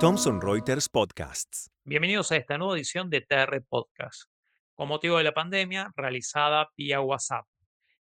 Thomson 0.00 0.40
Reuters 0.40 0.88
Podcasts. 0.88 1.70
Bienvenidos 1.84 2.32
a 2.32 2.36
esta 2.36 2.58
nueva 2.58 2.74
edición 2.74 3.10
de 3.10 3.20
TR 3.20 3.62
Podcast, 3.68 4.24
con 4.74 4.88
motivo 4.88 5.18
de 5.18 5.24
la 5.24 5.32
pandemia 5.32 5.92
realizada 5.94 6.68
vía 6.76 7.00
WhatsApp. 7.00 7.46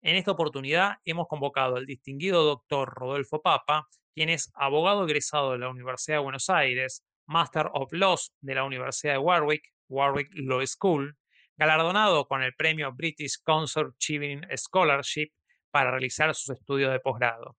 En 0.01 0.15
esta 0.15 0.31
oportunidad 0.31 0.99
hemos 1.03 1.27
convocado 1.27 1.75
al 1.75 1.85
distinguido 1.85 2.45
doctor 2.45 2.93
Rodolfo 2.95 3.41
Papa, 3.41 3.89
quien 4.15 4.29
es 4.29 4.53
abogado 4.53 5.03
egresado 5.03 5.51
de 5.51 5.57
la 5.57 5.69
Universidad 5.69 6.19
de 6.19 6.23
Buenos 6.23 6.49
Aires, 6.49 7.03
Master 7.25 7.67
of 7.73 7.91
Laws 7.91 8.33
de 8.39 8.55
la 8.55 8.63
Universidad 8.63 9.15
de 9.15 9.19
Warwick, 9.19 9.73
Warwick 9.89 10.29
Law 10.31 10.65
School, 10.65 11.17
galardonado 11.57 12.25
con 12.25 12.41
el 12.41 12.53
premio 12.53 12.93
British 12.93 13.41
Council 13.43 13.87
Achieving 13.95 14.47
Scholarship 14.55 15.33
para 15.71 15.91
realizar 15.91 16.33
sus 16.33 16.55
estudios 16.55 16.93
de 16.93 17.01
posgrado. 17.01 17.57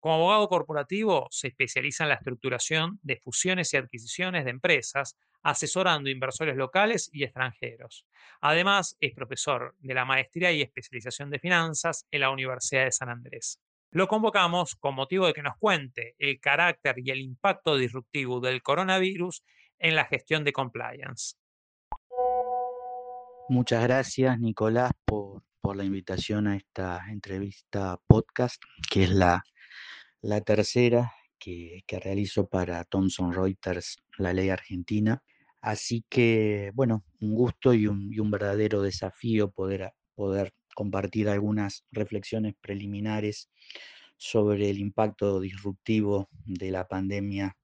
Como 0.00 0.14
abogado 0.14 0.48
corporativo, 0.48 1.26
se 1.30 1.48
especializa 1.48 2.04
en 2.04 2.10
la 2.10 2.14
estructuración 2.16 3.00
de 3.02 3.16
fusiones 3.16 3.74
y 3.74 3.78
adquisiciones 3.78 4.44
de 4.44 4.50
empresas, 4.50 5.16
asesorando 5.42 6.08
inversores 6.08 6.56
locales 6.56 7.10
y 7.12 7.24
extranjeros. 7.24 8.06
Además, 8.40 8.96
es 9.00 9.12
profesor 9.14 9.74
de 9.80 9.94
la 9.94 10.04
maestría 10.04 10.52
y 10.52 10.62
especialización 10.62 11.30
de 11.30 11.40
finanzas 11.40 12.06
en 12.10 12.20
la 12.20 12.30
Universidad 12.30 12.84
de 12.84 12.92
San 12.92 13.08
Andrés. 13.08 13.60
Lo 13.90 14.06
convocamos 14.06 14.76
con 14.76 14.94
motivo 14.94 15.26
de 15.26 15.32
que 15.32 15.42
nos 15.42 15.56
cuente 15.56 16.14
el 16.18 16.38
carácter 16.40 16.96
y 16.98 17.10
el 17.10 17.20
impacto 17.20 17.76
disruptivo 17.76 18.38
del 18.38 18.62
coronavirus 18.62 19.42
en 19.78 19.96
la 19.96 20.04
gestión 20.04 20.44
de 20.44 20.52
compliance. 20.52 21.36
Muchas 23.48 23.82
gracias, 23.82 24.38
Nicolás, 24.38 24.92
por, 25.04 25.42
la 25.74 25.84
invitación 25.84 26.46
a 26.46 26.56
esta 26.56 27.04
entrevista 27.10 27.98
podcast, 28.06 28.62
que 28.90 29.04
es 29.04 29.10
la 29.10 29.42
la 30.22 30.40
tercera 30.40 31.12
que, 31.38 31.84
realizo 32.00 32.48
para 32.48 32.84
Thomson 32.84 33.32
Reuters, 33.32 33.98
la 34.18 34.32
ley 34.32 34.50
argentina. 34.50 35.22
Así 35.60 36.04
que, 36.08 36.70
bueno, 36.74 37.04
un 37.20 37.34
gusto 37.34 37.74
y 37.74 37.86
un, 37.86 38.30
verdadero 38.30 38.82
desafío 38.82 39.50
poder, 39.50 39.92
poder 40.14 40.52
compartir 40.74 41.28
algunas 41.28 41.84
reflexiones 41.90 42.54
preliminares 42.60 43.50
sobre 44.16 44.70
el 44.70 44.78
impacto 44.78 45.40
disruptivo 45.40 46.28
de 46.44 46.70
la 46.70 46.88
pandemia 46.88 47.56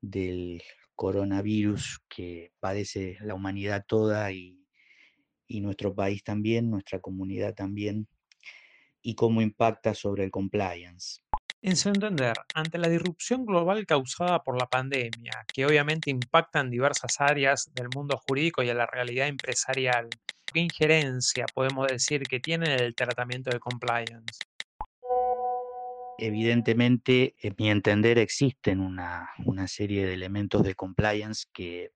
del 0.00 0.62
coronavirus 0.94 2.00
que 2.08 2.52
padece 2.60 3.18
la 3.20 3.34
humanidad 3.34 3.84
toda 3.86 4.32
y 4.32 4.58
nuestro 5.48 5.94
país 5.94 6.22
también, 6.24 6.70
nuestra 6.70 7.00
comunidad 7.00 7.54
también, 7.54 8.08
y 9.04 9.14
cómo 9.14 9.42
impacta 9.42 9.94
sobre 9.94 10.24
el 10.24 10.30
compliance. 10.30 11.20
En 11.66 11.76
su 11.76 11.88
entender, 11.88 12.36
ante 12.52 12.76
la 12.76 12.90
disrupción 12.90 13.46
global 13.46 13.86
causada 13.86 14.42
por 14.42 14.58
la 14.60 14.66
pandemia, 14.66 15.46
que 15.50 15.64
obviamente 15.64 16.10
impacta 16.10 16.60
en 16.60 16.68
diversas 16.68 17.22
áreas 17.22 17.70
del 17.74 17.88
mundo 17.88 18.20
jurídico 18.28 18.62
y 18.62 18.68
en 18.68 18.76
la 18.76 18.84
realidad 18.84 19.28
empresarial, 19.28 20.10
¿qué 20.44 20.60
injerencia 20.60 21.46
podemos 21.54 21.86
decir 21.86 22.24
que 22.24 22.38
tiene 22.38 22.66
en 22.66 22.80
el 22.80 22.94
tratamiento 22.94 23.48
de 23.48 23.60
compliance? 23.60 24.40
Evidentemente, 26.18 27.34
en 27.40 27.54
mi 27.56 27.70
entender, 27.70 28.18
existen 28.18 28.80
una, 28.80 29.30
serie 29.66 30.04
de 30.04 30.12
elementos 30.12 30.64
de 30.64 30.74
compliance 30.74 31.46
que 31.50 31.92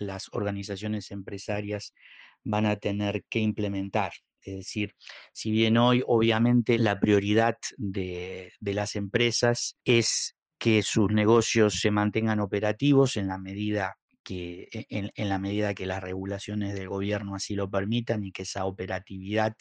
las 0.00 0.28
organizaciones 0.32 1.12
empresarias 1.12 1.94
van 2.42 2.66
a 2.66 2.74
tener 2.74 3.22
que 3.30 3.38
implementar. 3.38 4.14
Es 4.44 4.56
decir, 4.56 4.94
si 5.32 5.50
bien 5.50 5.76
hoy 5.76 6.02
obviamente 6.06 6.78
la 6.78 7.00
prioridad 7.00 7.56
de, 7.76 8.52
las 8.60 8.96
empresas 8.96 9.76
es 9.84 10.36
que 10.58 10.82
sus 10.82 11.10
negocios 11.10 11.80
se 11.80 11.90
mantengan 11.90 12.40
operativos 12.40 13.16
en 13.16 13.28
la 13.28 13.38
medida 13.38 13.96
que 14.24 14.68
e, 14.72 14.86
en, 14.90 15.28
la 15.28 15.38
medida 15.38 15.74
que 15.74 15.86
las 15.86 16.02
regulaciones 16.02 16.74
del 16.74 16.88
gobierno 16.88 17.36
así 17.36 17.54
lo 17.54 17.70
permitan 17.70 18.24
y 18.24 18.32
que 18.32 18.42
esa 18.42 18.64
operatividad 18.64 19.54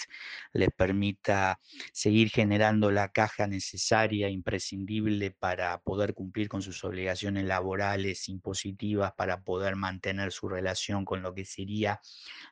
les 0.53 0.69
permita 0.71 1.59
seguir 1.91 2.29
generando 2.29 2.89
la 2.89 3.09
caja 3.09 3.45
necesaria, 3.45 4.29
imprescindible 4.29 5.31
para 5.31 5.79
poder 5.81 6.13
cumplir 6.13 6.47
con 6.47 6.61
sus 6.61 6.83
obligaciones 6.83 7.45
laborales, 7.45 8.29
impositivas, 8.29 9.13
para 9.13 9.41
poder 9.41 9.75
mantener 9.75 10.31
su 10.31 10.49
relación 10.49 11.05
con 11.05 11.21
lo 11.21 11.33
que 11.35 11.45
sería 11.45 11.99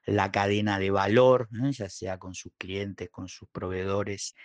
la 0.06 0.32
cadena 0.32 0.78
de 0.78 0.92
valor, 0.92 1.50
ya 1.72 1.90
sea 1.90 2.18
con 2.18 2.36
sus 2.36 2.52
clientes, 2.58 3.10
con 3.10 3.28
sus 3.28 3.48
proveedores, 3.50 4.36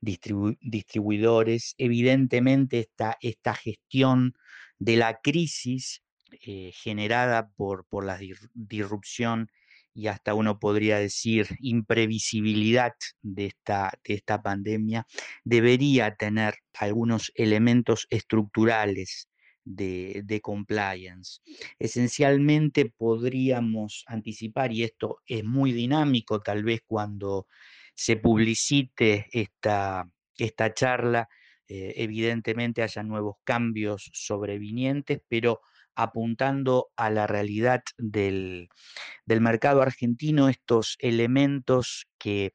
distribuidores. 0.00 1.74
Evidentemente 1.78 2.80
esta, 2.80 3.16
esta 3.20 3.54
gestión 3.54 4.34
de 4.78 4.96
la 4.96 5.20
crisis 5.20 6.02
eh, 6.40 6.72
generada 6.74 7.50
por, 7.56 7.86
por 7.86 8.04
la 8.04 8.18
disrupción 8.54 9.50
y 9.94 10.06
hasta 10.06 10.34
uno 10.34 10.58
podría 10.58 10.98
decir 10.98 11.48
imprevisibilidad 11.60 12.94
de 13.20 13.46
esta, 13.46 13.92
de 14.04 14.14
esta 14.14 14.42
pandemia, 14.42 15.06
debería 15.44 16.14
tener 16.14 16.54
algunos 16.78 17.30
elementos 17.34 18.06
estructurales 18.10 19.28
de, 19.64 20.22
de, 20.24 20.40
compliance. 20.40 21.40
Esencialmente 21.78 22.86
podríamos 22.86 24.04
anticipar, 24.06 24.72
y 24.72 24.82
esto 24.82 25.18
es 25.26 25.44
muy 25.44 25.72
dinámico 25.72 26.40
tal 26.40 26.64
vez 26.64 26.80
cuando 26.86 27.46
se 27.94 28.16
publicite 28.16 29.26
esta, 29.30 30.08
esta 30.36 30.74
charla, 30.74 31.28
eh, 31.68 31.94
evidentemente 31.96 32.82
haya 32.82 33.02
nuevos 33.02 33.36
cambios 33.44 34.10
sobrevinientes, 34.12 35.20
pero 35.28 35.60
apuntando 35.94 36.88
a 36.96 37.10
la 37.10 37.26
realidad 37.26 37.82
del, 37.98 38.68
mercado 39.26 39.82
argentino, 39.82 40.48
estos 40.48 40.96
elementos 41.00 42.06
que, 42.18 42.54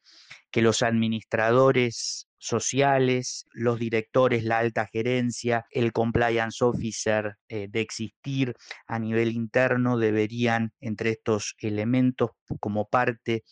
que 0.50 0.62
los 0.62 0.82
administradores 0.82 2.28
sociales, 2.38 3.46
los 3.52 3.78
directores, 3.78 4.44
la 4.44 4.58
alta 4.58 4.86
gerencia, 4.86 5.66
el 5.70 5.92
compliance 5.92 6.64
officer 6.64 7.36
eh, 7.48 7.66
de 7.68 7.80
existir 7.80 8.54
a 8.86 8.98
nivel 8.98 9.32
interno 9.32 9.98
deberían, 9.98 10.72
entre 10.80 11.10
estos 11.10 11.56
elementos, 11.58 12.30
como 12.60 12.88
parte 12.88 13.44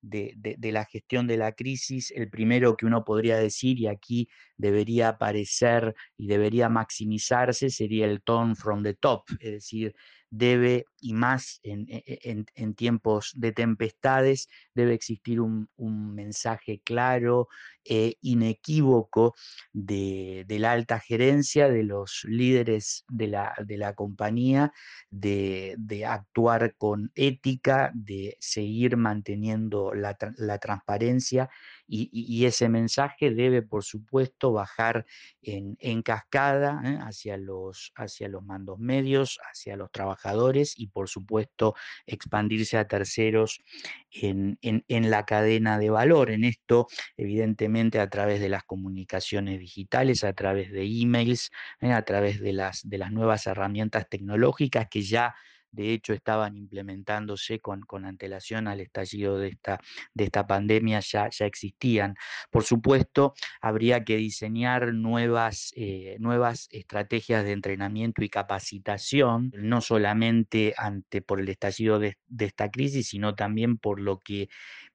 de, 0.00 0.34
de, 0.36 0.72
la 0.72 0.84
gestión 0.84 1.26
de 1.26 1.36
la 1.36 1.52
crisis, 1.52 2.10
el 2.12 2.30
primero 2.30 2.76
que 2.76 2.86
uno 2.86 3.04
podría 3.04 3.36
decir, 3.36 3.78
y 3.78 3.86
aquí 3.86 4.28
debería 4.56 5.08
aparecer 5.10 5.94
y 6.16 6.26
debería 6.26 6.68
maximizarse, 6.68 7.70
sería 7.70 8.06
el 8.06 8.22
tone 8.22 8.54
from 8.54 8.82
the 8.82 8.94
top, 8.94 9.24
es 9.40 9.52
decir, 9.52 9.94
debe, 10.30 10.84
y 11.00 11.14
más 11.14 11.60
en, 11.62 11.86
e, 11.88 12.02
e, 12.06 12.44
en, 12.54 12.74
tiempos 12.74 13.32
de 13.34 13.52
tempestades, 13.52 14.48
debe 14.74 14.94
existir 14.94 15.40
un, 15.40 15.68
mensaje 16.14 16.80
claro, 16.84 17.48
e 17.84 18.16
inequívoco 18.20 19.34
de, 19.72 20.44
la 20.48 20.72
alta 20.72 21.00
gerencia, 21.00 21.68
de 21.68 21.84
los 21.84 22.24
líderes 22.24 23.04
de 23.08 23.28
la, 23.28 23.94
compañía, 23.94 24.72
de, 25.10 25.76
actuar 26.06 26.74
con 26.76 27.10
ética, 27.14 27.90
de 27.94 28.36
seguir 28.40 28.96
manteniendo 28.96 29.92
la 29.94 30.58
transparencia 30.58 31.48
y, 31.90 32.44
ese 32.44 32.68
mensaje 32.68 33.30
debe, 33.30 33.62
por 33.62 33.82
supuesto, 33.82 34.52
bajar 34.52 35.06
en, 35.42 36.02
cascada 36.02 36.80
¿eh? 36.84 36.98
hacia, 37.00 37.38
los, 37.38 37.92
hacia 37.96 38.28
los 38.28 38.42
mandos 38.42 38.78
medios, 38.78 39.38
hacia 39.50 39.76
los 39.76 39.90
trabajadores 39.90 40.74
y, 40.76 40.88
por 40.88 41.08
supuesto, 41.08 41.74
expandirse 42.06 42.76
a 42.76 42.86
terceros 42.86 43.62
en, 44.10 44.58
la 44.88 45.24
cadena 45.24 45.78
de 45.78 45.88
valor. 45.88 46.30
En 46.30 46.44
esto, 46.44 46.88
evidentemente, 47.16 48.00
a 48.00 48.10
través 48.10 48.40
de 48.40 48.50
las 48.50 48.64
comunicaciones 48.64 49.58
digitales, 49.58 50.24
a 50.24 50.34
través 50.34 50.70
de 50.70 50.84
emails, 50.84 51.50
¿eh? 51.80 51.92
a 51.92 52.02
través 52.04 52.40
de 52.40 52.52
las, 52.52 52.86
de 52.86 52.98
las 52.98 53.12
nuevas 53.12 53.46
herramientas 53.46 54.08
tecnológicas 54.10 54.88
que 54.90 55.02
ya 55.02 55.34
de 55.70 55.92
hecho 55.92 56.12
estaban 56.12 56.56
implementándose 56.56 57.60
con, 57.60 57.84
antelación 58.04 58.68
al 58.68 58.80
estallido 58.80 59.38
de 59.38 59.48
esta, 59.48 59.78
de 60.14 60.24
esta 60.24 60.46
pandemia, 60.46 61.00
ya, 61.00 61.28
ya 61.30 61.46
existían. 61.46 62.14
Por 62.50 62.64
supuesto, 62.64 63.34
habría 63.60 64.04
que 64.04 64.16
diseñar 64.16 64.94
nuevas, 64.94 65.72
eh, 65.76 66.16
nuevas 66.20 66.68
estrategias 66.70 67.44
de 67.44 67.52
entrenamiento 67.52 68.22
y 68.22 68.28
capacitación, 68.28 69.52
no 69.54 69.80
solamente 69.80 70.74
ante, 70.76 71.22
por 71.22 71.40
el 71.40 71.48
estallido 71.48 71.98
de, 71.98 72.16
esta 72.38 72.70
crisis, 72.70 73.08
sino 73.08 73.34
también 73.34 73.78
por 73.78 74.00
lo 74.00 74.18
que 74.18 74.48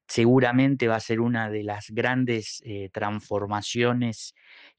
seguramente 0.06 0.88
va 0.88 0.96
a 0.96 1.00
ser 1.00 1.20
una 1.20 1.50
de 1.50 1.62
las 1.62 1.90
grandes 1.90 2.60
eh, 2.64 2.90
transformaciones 2.92 4.34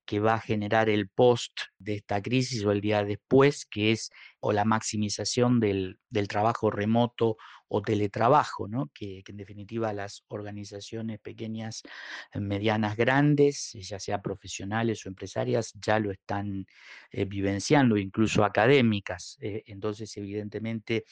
que 0.06 0.20
va 0.20 0.36
a 0.36 0.40
generar 0.40 0.90
el 0.90 1.10
post 1.10 1.62
de 1.80 1.96
esta 1.96 2.22
crisis 2.22 2.64
o 2.64 2.72
el 2.72 2.82
día 2.82 3.04
después, 3.04 3.66
que 3.66 3.92
es 3.92 4.12
o 4.40 4.54
la 4.54 4.64
maximización 4.64 5.60
del, 5.60 6.00
trabajo 6.30 6.70
remoto 6.70 7.38
o 7.68 7.82
teletrabajo, 7.82 8.68
¿no? 8.68 8.92
que, 8.94 9.24
en 9.28 9.38
definitiva 9.38 9.92
las 9.92 10.24
organizaciones 10.28 11.20
pequeñas, 11.20 11.82
eh, 12.32 12.40
medianas, 12.40 12.96
grandes, 12.96 13.74
ya 13.74 14.00
sea 14.00 14.22
profesionales 14.22 15.06
o 15.06 15.10
empresarias, 15.10 15.74
ya 15.74 16.00
lo 16.00 16.12
están 16.12 16.68
eh, 17.12 17.26
vivenciando, 17.26 17.98
incluso 17.98 18.46
académicas. 18.46 19.38
Eh, 19.42 19.64
entonces, 19.66 20.16
evidentemente, 20.18 21.06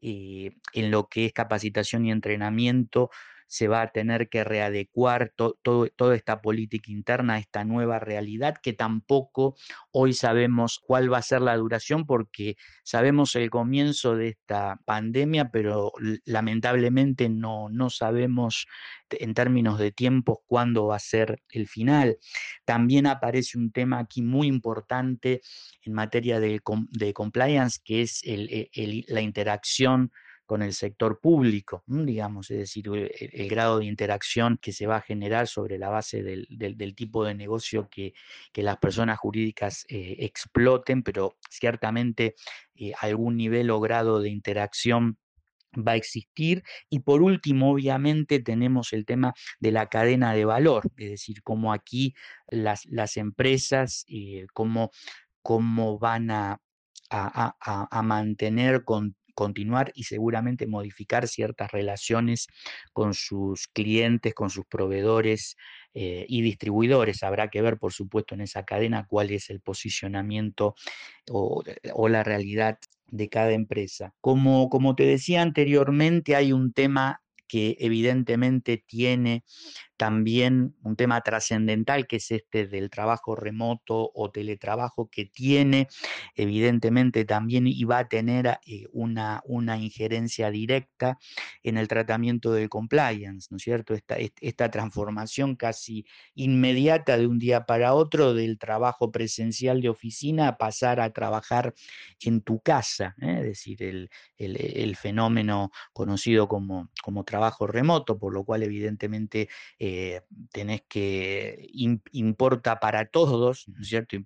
en 0.00 0.90
lo 0.90 1.08
que 1.08 1.26
es 1.26 1.32
capacitación 1.32 2.06
y 2.06 2.10
entrenamiento, 2.10 3.10
se 3.50 3.66
va 3.66 3.82
a 3.82 3.90
tener 3.90 4.28
que 4.28 4.44
readecuar 4.44 5.34
toda 5.34 6.14
esta 6.14 6.40
política 6.40 6.92
interna 6.92 7.34
a 7.34 7.38
esta 7.40 7.64
nueva 7.64 7.98
realidad 7.98 8.54
que 8.62 8.74
tampoco 8.74 9.56
hoy 9.90 10.12
sabemos 10.12 10.78
cuál 10.78 11.12
va 11.12 11.18
a 11.18 11.22
ser 11.22 11.42
la 11.42 11.56
duración 11.56 12.06
porque 12.06 12.56
sabemos 12.84 13.34
el 13.34 13.50
comienzo 13.50 14.14
de 14.14 14.28
esta 14.28 14.78
pandemia, 14.84 15.50
pero 15.50 15.90
lamentablemente 16.24 17.28
no, 17.28 17.68
no 17.70 17.90
sabemos 17.90 18.68
en 19.10 19.34
términos 19.34 19.80
de 19.80 19.90
tiempos 19.90 20.38
cuándo 20.46 20.86
va 20.86 20.96
a 20.96 21.00
ser 21.00 21.42
el 21.50 21.66
final. 21.66 22.18
También 22.64 23.08
aparece 23.08 23.58
un 23.58 23.72
tema 23.72 23.98
aquí 23.98 24.22
muy 24.22 24.46
importante 24.46 25.40
en 25.82 25.92
materia 25.92 26.38
de, 26.38 26.60
compliance, 27.12 27.80
que 27.84 28.02
es 28.02 28.22
la 29.08 29.20
interacción 29.20 30.12
con 30.50 30.62
el 30.62 30.74
sector 30.74 31.20
público, 31.20 31.84
digamos, 31.86 32.50
es 32.50 32.58
decir, 32.58 32.88
el, 32.88 33.48
grado 33.48 33.78
de 33.78 33.84
interacción 33.84 34.58
que 34.60 34.72
se 34.72 34.88
va 34.88 34.96
a 34.96 35.00
generar 35.00 35.46
sobre 35.46 35.78
la 35.78 35.90
base 35.90 36.24
del, 36.24 36.94
tipo 36.96 37.24
de 37.24 37.36
negocio 37.36 37.88
que, 37.88 38.14
las 38.54 38.76
personas 38.78 39.16
jurídicas 39.20 39.86
eh, 39.88 40.16
exploten, 40.18 41.04
pero 41.04 41.36
ciertamente 41.48 42.34
eh, 42.74 42.90
algún 43.00 43.36
nivel 43.36 43.70
o 43.70 43.78
grado 43.78 44.20
de 44.20 44.30
interacción 44.30 45.18
va 45.76 45.92
a 45.92 45.96
existir. 45.96 46.64
Y 46.88 46.98
por 46.98 47.22
último, 47.22 47.70
obviamente, 47.70 48.40
tenemos 48.40 48.92
el 48.92 49.06
tema 49.06 49.34
de 49.60 49.70
la 49.70 49.86
cadena 49.86 50.34
de 50.34 50.46
valor, 50.46 50.82
es 50.96 51.10
decir, 51.10 51.44
cómo 51.44 51.72
aquí 51.72 52.12
las, 52.48 53.16
empresas, 53.16 54.04
eh, 54.08 54.48
cómo, 54.52 54.90
van 56.00 56.32
a, 56.32 56.60
a 57.08 58.02
mantener 58.02 58.82
con 58.82 59.14
continuar 59.40 59.90
y 59.94 60.04
seguramente 60.04 60.66
modificar 60.66 61.26
ciertas 61.26 61.72
relaciones 61.72 62.46
con 62.92 63.14
sus 63.14 63.68
clientes, 63.68 64.34
con 64.34 64.50
sus 64.50 64.66
proveedores 64.66 65.56
eh, 65.94 66.26
y 66.28 66.42
distribuidores. 66.42 67.22
Habrá 67.22 67.48
que 67.48 67.62
ver, 67.62 67.78
por 67.78 67.94
supuesto, 67.94 68.34
en 68.34 68.42
esa 68.42 68.64
cadena 68.66 69.06
cuál 69.08 69.30
es 69.30 69.48
el 69.48 69.62
posicionamiento 69.62 70.74
o, 71.30 71.62
la 72.10 72.22
realidad 72.22 72.78
de 73.06 73.30
cada 73.30 73.52
empresa. 73.52 74.12
Como, 74.20 74.68
como 74.68 74.94
te 74.94 75.04
decía 75.04 75.40
anteriormente, 75.40 76.36
hay 76.36 76.52
un 76.52 76.74
tema 76.74 77.22
que 77.48 77.78
evidentemente 77.80 78.84
tiene 78.86 79.42
también 80.00 80.74
un 80.82 80.96
tema 80.96 81.20
trascendental 81.20 82.06
que 82.06 82.16
es 82.16 82.30
este 82.30 82.66
del 82.66 82.88
trabajo 82.88 83.36
remoto 83.36 84.10
o 84.14 84.30
teletrabajo 84.30 85.10
que 85.10 85.26
tiene, 85.26 85.88
evidentemente 86.34 87.26
también 87.26 87.66
iba 87.66 87.98
a 87.98 88.08
tener 88.08 88.46
eh, 88.64 88.86
una, 88.92 89.42
una 89.44 89.76
injerencia 89.76 90.50
directa 90.50 91.18
en 91.62 91.76
el 91.76 91.86
tratamiento 91.86 92.50
del 92.50 92.70
compliance, 92.70 93.48
¿no 93.50 93.58
es 93.58 93.62
cierto? 93.62 93.92
Esta, 93.92 94.16
esta 94.40 94.70
transformación 94.70 95.54
casi 95.54 96.06
inmediata 96.34 97.18
de 97.18 97.26
un 97.26 97.38
día 97.38 97.66
para 97.66 97.92
otro 97.92 98.32
del 98.32 98.58
trabajo 98.58 99.12
presencial 99.12 99.82
de 99.82 99.90
oficina 99.90 100.48
a 100.48 100.56
pasar 100.56 100.98
a 101.00 101.12
trabajar 101.12 101.74
en 102.22 102.40
tu 102.40 102.60
casa, 102.60 103.14
¿eh? 103.20 103.36
es 103.40 103.44
decir, 103.44 103.82
el, 103.82 104.08
el, 104.38 104.96
fenómeno 104.96 105.70
conocido 105.92 106.48
como, 106.48 106.88
como 107.02 107.24
trabajo 107.24 107.66
remoto, 107.66 108.18
por 108.18 108.32
lo 108.32 108.44
cual 108.44 108.62
evidentemente 108.62 109.50
eh, 109.78 109.89
tenés 110.52 110.82
que, 110.88 111.68
importa 112.12 112.80
para 112.80 113.06
todos, 113.06 113.68
¿no 113.68 113.80
es 113.80 113.88
cierto? 113.88 114.16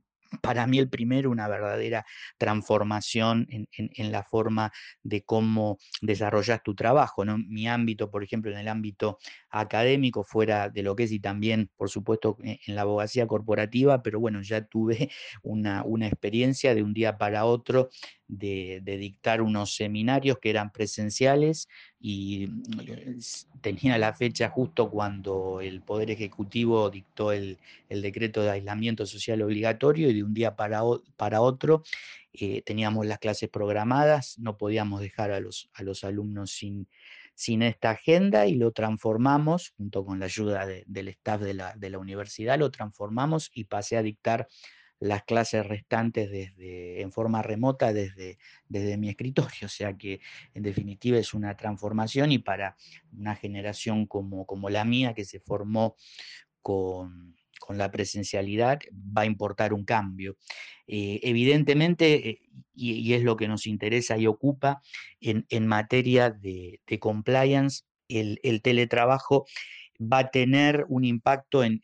para 0.41 0.67
mí 0.67 0.79
el 0.79 0.89
primero, 0.89 1.31
una 1.31 1.49
verdadera 1.49 2.05
transformación 2.39 3.47
en, 3.51 4.13
la 4.13 4.23
forma 4.23 4.73
de 5.03 5.23
cómo 5.23 5.79
desarrollas 6.01 6.63
tu 6.63 6.75
trabajo. 6.75 7.25
¿no? 7.25 7.39
Mi 7.39 7.69
ámbito, 7.69 8.11
por 8.11 8.23
ejemplo, 8.25 8.51
en 8.51 8.59
el 8.59 8.69
ámbito 8.69 9.19
académico, 9.55 10.25
fuera 10.25 10.69
de 10.69 10.83
lo 10.83 10.97
que 10.97 11.05
es 11.05 11.13
y 11.13 11.21
también, 11.21 11.71
por 11.77 11.89
supuesto, 11.89 12.37
e, 12.43 12.59
en 12.67 12.75
la 12.75 12.83
abogacía 12.83 13.27
corporativa, 13.27 14.03
pero 14.03 14.19
bueno, 14.19 14.43
ya 14.43 14.67
tuve 14.67 15.11
una, 15.43 15.85
una 15.85 16.09
experiencia 16.09 16.75
de 16.75 16.83
un 16.83 16.93
día 16.93 17.17
para 17.19 17.45
otro 17.45 17.89
de, 18.27 18.83
dictar 18.85 19.43
unos 19.43 19.77
seminarios 19.77 20.39
que 20.39 20.51
eran 20.51 20.73
presenciales 20.73 21.69
y 22.01 22.49
mm, 22.49 23.21
tenía 23.61 23.97
la 23.99 24.13
fecha 24.15 24.49
justo 24.51 24.91
cuando 24.91 25.61
el 25.61 25.83
Poder 25.83 26.11
Ejecutivo 26.11 26.91
dictó 26.91 27.33
el, 27.33 27.59
decreto 27.89 28.43
de 28.43 28.51
aislamiento 28.51 29.07
social 29.07 29.41
obligatorio 29.43 30.11
y 30.11 30.15
de 30.15 30.25
un 30.25 30.35
día 30.35 30.57
para, 30.57 30.83
para 31.17 31.41
otro 31.41 31.85
eh, 32.33 32.63
teníamos 32.63 33.07
las 33.07 33.21
clases 33.21 33.49
programadas, 33.49 34.37
no 34.41 34.59
podíamos 34.59 35.01
dejar 35.01 35.31
a 35.31 35.39
los, 35.39 35.71
a 35.75 35.85
los 35.85 36.03
alumnos 36.03 36.51
sin, 36.51 36.89
sin 37.35 37.63
esta 37.63 37.91
agenda 37.91 38.47
y 38.47 38.55
lo 38.55 38.73
transformamos, 38.73 39.75
junto 39.77 40.05
con 40.05 40.21
la 40.21 40.27
ayuda 40.27 40.67
del 40.67 41.09
staff 41.09 41.41
de 41.41 41.55
la, 41.55 41.75
de 41.77 41.91
la 41.91 41.99
universidad, 41.99 42.59
lo 42.59 42.71
transformamos 42.71 43.51
y 43.55 43.65
pasé 43.65 43.97
a 43.97 44.03
dictar 44.03 44.49
las 45.01 45.25
clases 45.25 45.67
restantes 45.67 46.31
desde, 46.31 47.03
en 47.03 47.13
forma 47.13 47.43
remota 47.43 47.93
desde, 47.93 48.39
desde 48.69 48.97
mi 48.97 49.11
escritorio. 49.11 49.51
O 49.65 49.69
sea 49.69 49.97
que 49.97 50.21
en 50.55 50.63
definitiva 50.63 51.19
es 51.19 51.35
una 51.35 51.57
transformación 51.57 52.33
y 52.33 52.39
para 52.39 52.77
una 53.13 53.35
generación 53.35 54.07
como, 54.07 54.47
como 54.47 54.71
la 54.71 54.85
mía 54.85 55.15
que 55.15 55.25
se 55.25 55.41
formó 55.41 55.97
con, 56.63 57.37
la 57.71 57.91
presencialidad 57.91 58.81
va 58.93 59.23
a 59.23 59.27
importar 59.27 59.73
un 59.73 59.85
cambio. 59.85 60.37
Eh, 60.87 61.21
evidentemente, 61.23 62.29
eh, 62.29 62.43
y, 62.75 63.15
es 63.15 63.23
lo 63.23 63.37
que 63.37 63.49
nos 63.49 63.67
interesa 63.67 64.19
y 64.19 64.27
ocupa 64.27 64.83
en, 65.21 65.67
materia 65.67 66.31
de, 66.31 66.81
compliance, 67.01 67.85
el, 68.09 68.39
el 68.43 68.61
teletrabajo 68.63 69.47
va 70.01 70.19
a 70.19 70.31
tener 70.31 70.85
un 70.89 71.05
impacto 71.05 71.63
en, 71.65 71.81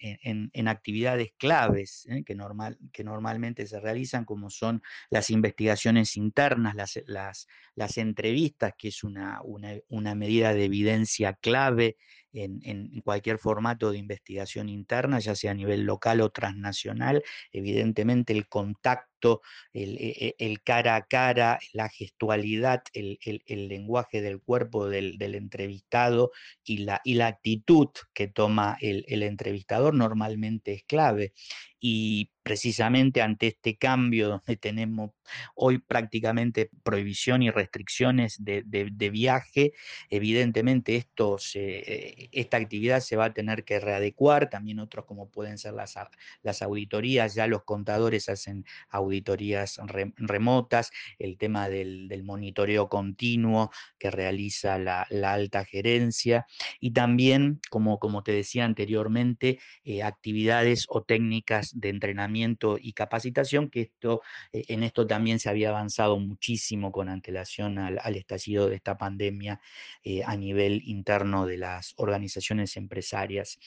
actividades 0.69 1.33
claves 1.37 2.07
¿eh? 2.09 2.23
que, 2.25 2.35
normal, 2.35 2.79
que, 2.93 3.05
normalmente 3.05 3.67
se 3.67 3.81
realizan, 3.81 4.25
como 4.25 4.51
son 4.51 4.83
las 5.11 5.31
investigaciones 5.31 6.17
internas, 6.17 6.75
las, 6.75 7.01
las, 7.07 7.49
las 7.75 7.99
entrevistas, 7.99 8.75
que 8.77 8.89
es 8.89 9.05
una, 9.05 9.41
una, 9.89 10.15
medida 10.15 10.55
de 10.55 10.65
evidencia 10.65 11.35
clave 11.35 11.97
en, 12.32 12.61
en, 12.65 13.00
cualquier 13.03 13.38
formato 13.38 13.91
de 13.91 13.99
investigación 13.99 14.69
interna, 14.69 15.19
ya 15.19 15.35
sea 15.35 15.53
a 15.53 15.55
nivel 15.55 15.82
local 15.82 16.21
o 16.21 16.31
transnacional. 16.31 17.23
Evidentemente 17.53 18.32
el 18.32 18.49
contacto, 18.49 19.43
el, 19.73 19.97
e, 19.99 20.35
e, 20.38 20.57
cara 20.64 20.97
a 20.97 21.02
cara, 21.02 21.59
la 21.73 21.88
gestualidad, 21.88 22.83
el, 22.93 23.19
lenguaje 23.47 24.23
del 24.23 24.40
cuerpo 24.40 24.88
del, 24.88 25.21
entrevistado 25.21 26.31
y 26.64 26.78
la, 26.78 27.00
y 27.05 27.14
la, 27.14 27.28
actitud 27.28 27.88
que 28.12 28.28
toma 28.28 28.76
el 28.81 29.23
entrevistador 29.23 29.95
normalmente 29.95 30.73
es 30.73 30.85
clave. 30.85 31.33
Y 31.81 32.31
precisamente 32.43 33.23
ante 33.23 33.49
este 33.49 33.77
cambio 33.77 34.29
donde 34.29 34.57
tenemos 34.57 35.13
hoy 35.55 35.79
prácticamente 35.79 36.71
prohibición 36.83 37.43
y 37.43 37.51
restricciones 37.51 38.37
de, 38.41 39.11
viaje, 39.11 39.73
evidentemente 40.09 40.97
esto 40.97 41.37
esta 41.45 42.57
actividad 42.57 43.01
se 43.01 43.17
va 43.17 43.27
a 43.27 43.35
tener 43.35 43.65
que 43.65 43.79
readecuar, 43.79 44.51
también 44.51 44.81
otros 44.81 45.05
como 45.05 45.31
pueden 45.31 45.59
ser 45.59 45.75
las, 45.75 45.95
las 46.43 46.63
auditorías, 46.63 47.35
ya 47.35 47.47
los 47.47 47.65
contadores 47.65 48.29
hacen 48.29 48.65
auditorías 48.89 49.81
remotas, 50.17 50.91
el 51.19 51.37
tema 51.39 51.69
del, 51.69 52.09
monitoreo 52.25 52.89
continuo 52.89 53.71
que 53.99 54.11
realiza 54.11 54.79
la, 54.79 55.07
alta 55.25 55.65
gerencia 55.65 56.47
y 56.81 56.93
también, 56.93 57.61
como, 57.71 57.99
como 57.99 58.23
te 58.23 58.33
decía 58.33 58.65
anteriormente, 58.65 59.59
eh, 59.85 60.03
actividades 60.03 60.87
o 60.89 61.03
técnicas 61.03 61.70
de 61.75 61.89
entrenamiento 61.89 62.79
y 62.81 62.93
capacitación, 62.93 63.71
que 63.71 63.83
esto, 63.83 64.23
eh, 64.53 64.65
en 64.69 64.83
esto 64.83 65.07
también 65.07 65.39
se 65.39 65.49
había 65.49 65.71
avanzado 65.71 66.19
muchísimo 66.19 66.93
con 66.93 67.09
antelación 67.09 67.79
al, 67.79 68.17
estallido 68.17 68.69
de 68.69 68.77
esta 68.77 68.97
pandemia 68.99 69.61
eh, 70.05 70.23
a 70.25 70.37
nivel 70.37 70.83
interno 70.85 71.47
de 71.47 71.59
las 71.59 71.95
organizaciones 71.97 72.77
empresarias. 72.77 73.59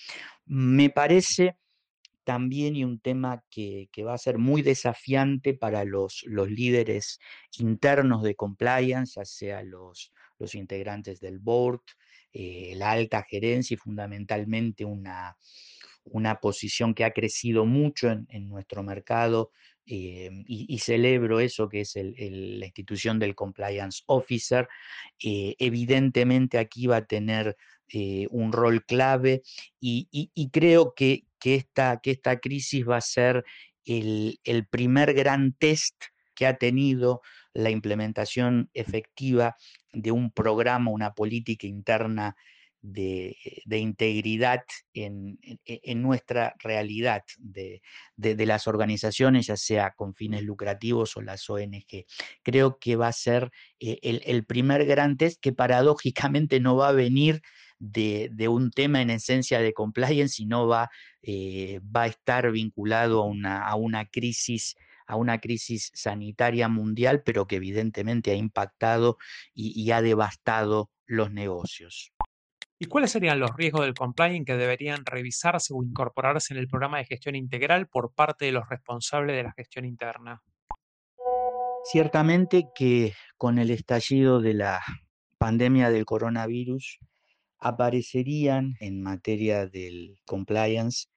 Me 0.46 0.90
parece 0.90 1.58
también 2.24 2.76
y 2.76 2.84
un 2.84 3.00
tema 3.00 3.44
que, 3.50 3.90
va 4.06 4.14
a 4.14 4.18
ser 4.18 4.38
muy 4.38 4.62
desafiante 4.62 5.54
para 5.54 5.84
los, 5.84 6.24
los 6.28 6.50
líderes 6.50 7.20
internos 7.58 8.24
de 8.24 8.36
compliance, 8.36 9.14
ya 9.16 9.26
sea 9.26 9.64
los, 9.64 10.12
los 10.40 10.56
integrantes 10.56 11.20
del 11.20 11.40
board, 11.40 11.82
eh, 12.32 12.74
la 12.76 12.92
alta 12.92 13.24
gerencia 13.24 13.76
y 13.76 13.78
fundamentalmente 13.78 14.86
una, 14.86 15.38
una 16.06 16.40
posición 16.40 16.94
que 16.94 17.06
ha 17.06 17.12
crecido 17.12 17.66
mucho 17.66 18.10
en, 18.10 18.50
nuestro 18.50 18.84
mercado 18.84 19.52
eh, 19.86 20.30
y, 20.48 20.80
celebro 20.80 21.40
eso 21.40 21.68
que 21.68 21.82
es 21.82 21.94
la 21.96 22.66
institución 22.66 23.20
del 23.20 23.36
Compliance 23.36 24.04
Officer. 24.06 24.68
Eh, 25.24 25.56
evidentemente 25.60 26.58
aquí 26.58 26.88
va 26.88 26.98
a 26.98 27.06
tener 27.06 27.58
eh, 27.90 28.28
un 28.32 28.52
rol 28.52 28.86
clave 28.86 29.44
y, 29.80 30.50
creo 30.52 30.94
que, 30.94 31.26
que, 31.40 31.56
esta, 31.56 32.00
que, 32.02 32.12
esta, 32.12 32.40
crisis 32.40 32.88
va 32.88 32.98
a 32.98 33.02
ser 33.02 33.44
el, 33.86 34.40
el 34.44 34.68
primer 34.68 35.14
gran 35.14 35.54
test 35.54 35.96
que 36.36 36.48
ha 36.48 36.58
tenido 36.58 37.22
la 37.54 37.70
implementación 37.70 38.70
efectiva 38.74 39.56
de 39.92 40.12
un 40.12 40.32
programa, 40.32 40.92
una 40.92 41.14
política 41.14 41.68
interna 41.68 42.36
de, 42.84 43.36
integridad 43.72 44.64
en, 44.94 45.40
nuestra 46.02 46.54
realidad 46.60 47.24
de, 47.40 47.82
las 48.18 48.68
organizaciones, 48.68 49.48
ya 49.48 49.58
sea 49.58 49.92
con 49.96 50.14
fines 50.14 50.44
lucrativos 50.44 51.18
o 51.18 51.22
las 51.22 51.50
ONG. 51.50 52.06
Creo 52.44 52.78
que 52.78 52.96
va 52.96 53.08
a 53.08 53.14
ser 53.14 53.52
eh, 53.80 54.00
el, 54.26 54.46
primer 54.46 54.86
gran 54.86 55.18
test 55.18 55.42
que 55.42 55.54
paradójicamente 55.54 56.60
no 56.60 56.76
va 56.76 56.90
a 56.90 56.92
venir 56.92 57.42
de, 57.80 58.30
un 58.50 58.70
tema 58.70 59.02
en 59.02 59.10
esencia 59.10 59.60
de 59.60 59.74
compliance, 59.74 60.36
sino 60.36 60.68
va, 60.68 60.90
eh, 61.22 61.80
va 61.84 62.04
a 62.04 62.08
estar 62.08 62.52
vinculado 62.52 63.24
a 63.24 63.76
una 63.76 64.06
crisis 64.06 64.76
a 65.06 65.18
una 65.18 65.42
crisis 65.42 65.92
sanitaria 65.94 66.70
mundial, 66.70 67.24
pero 67.24 67.46
que 67.46 67.58
evidentemente 67.58 68.32
ha 68.32 68.36
impactado 68.36 69.18
y 69.54 69.92
ha 69.92 70.02
devastado 70.02 70.92
los 71.06 71.30
negocios. 71.30 72.14
¿Y 72.84 72.88
cuáles 72.88 73.12
serían 73.12 73.40
los 73.40 73.56
riesgos 73.56 73.86
del 73.86 73.94
compliance 73.94 74.44
que 74.44 74.58
deberían 74.58 75.06
revisarse 75.06 75.74
o 75.74 75.82
incorporarse 75.82 76.54
en 76.54 76.60
el 76.60 76.68
programa 76.68 76.98
de 76.98 77.06
gestión 77.06 77.34
integral 77.34 77.88
por 77.88 78.14
parte 78.14 78.44
de 78.44 78.52
los 78.52 78.68
responsables 78.68 79.38
de 79.38 79.44
la 79.44 79.54
gestión 79.54 79.86
interna? 79.86 80.44
Ciertamente 81.86 82.66
que 82.76 83.14
con 83.38 83.58
el 83.58 83.72
estallido 83.72 84.42
de 84.42 84.56
la 84.56 84.82
pandemia 85.38 85.92
del 85.92 86.04
coronavirus 86.04 87.00
aparecerían 87.58 88.74
en 88.82 89.02
materia 89.02 89.66
del 89.66 90.20
compliance 90.26 91.08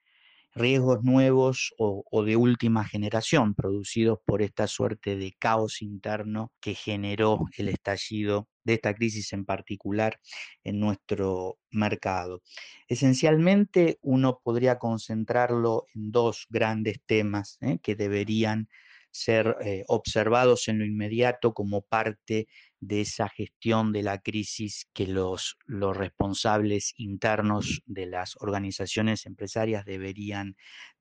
riesgos 0.54 1.02
nuevos 1.02 1.75
o, 1.78 2.23
de 2.23 2.37
última 2.37 2.85
generación 2.85 3.56
producidos 3.56 4.20
por 4.25 4.40
esta 4.40 4.68
suerte 4.68 5.16
de 5.16 5.32
caos 5.37 5.82
interno 5.82 6.52
que 6.61 6.75
generó 6.75 7.40
el 7.58 7.70
estallido 7.70 8.46
de 8.66 8.75
esta 8.75 8.94
crisis 8.94 9.32
en 9.32 9.44
particular 9.44 10.20
en 10.64 10.80
nuestro 10.80 11.58
mercado. 11.70 12.42
Esencialmente 12.88 13.99
uno 14.02 14.40
podría 14.42 14.78
concentrarlo 14.78 15.87
en 15.94 16.11
dos 16.11 16.46
grandes 16.50 17.00
temas 17.06 17.58
¿eh? 17.61 17.78
que 17.82 17.94
deberían 17.94 18.68
ser 19.16 19.56
eh, 19.61 19.85
observados 19.88 20.68
en 20.68 20.78
lo 20.78 20.85
inmediato 20.85 21.54
como 21.54 21.82
parte 21.82 22.49
de 22.80 23.00
esa 23.00 23.28
gestión 23.28 23.92
de 23.92 24.02
la 24.02 24.18
crisis 24.18 24.88
que 24.92 25.06
los, 25.06 25.56
los 25.64 25.96
responsables 25.96 26.92
internos 26.96 27.82
de 27.87 28.06
las 28.06 28.37
organizaciones 28.40 29.26
empresarias 29.26 29.85
deberían 29.85 30.56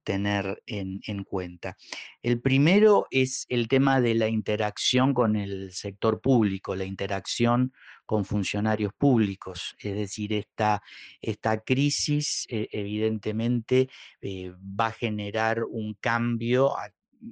tener 0.05 0.61
en, 0.67 1.23
cuenta. 1.23 1.75
El 2.21 2.39
primero 2.39 3.07
es 3.09 3.45
el 3.49 3.67
tema 3.67 3.99
de 3.99 4.13
la 4.13 4.29
interacción 4.29 5.13
con 5.15 5.35
el 5.35 5.71
sector 5.73 6.21
público, 6.21 6.75
la 6.75 6.85
interacción 6.85 7.73
con 8.05 8.23
funcionarios 8.23 8.93
públicos. 8.93 9.75
Es 9.79 9.95
decir, 9.95 10.31
esta, 10.31 10.83
esta 11.21 11.59
crisis 11.61 12.45
eh, 12.49 12.67
evidentemente 12.71 13.89
eh, 14.21 14.53
va 14.79 14.87
a 14.87 14.91
generar 14.91 15.63
un 15.63 15.95
cambio 15.95 16.77
a 16.77 16.91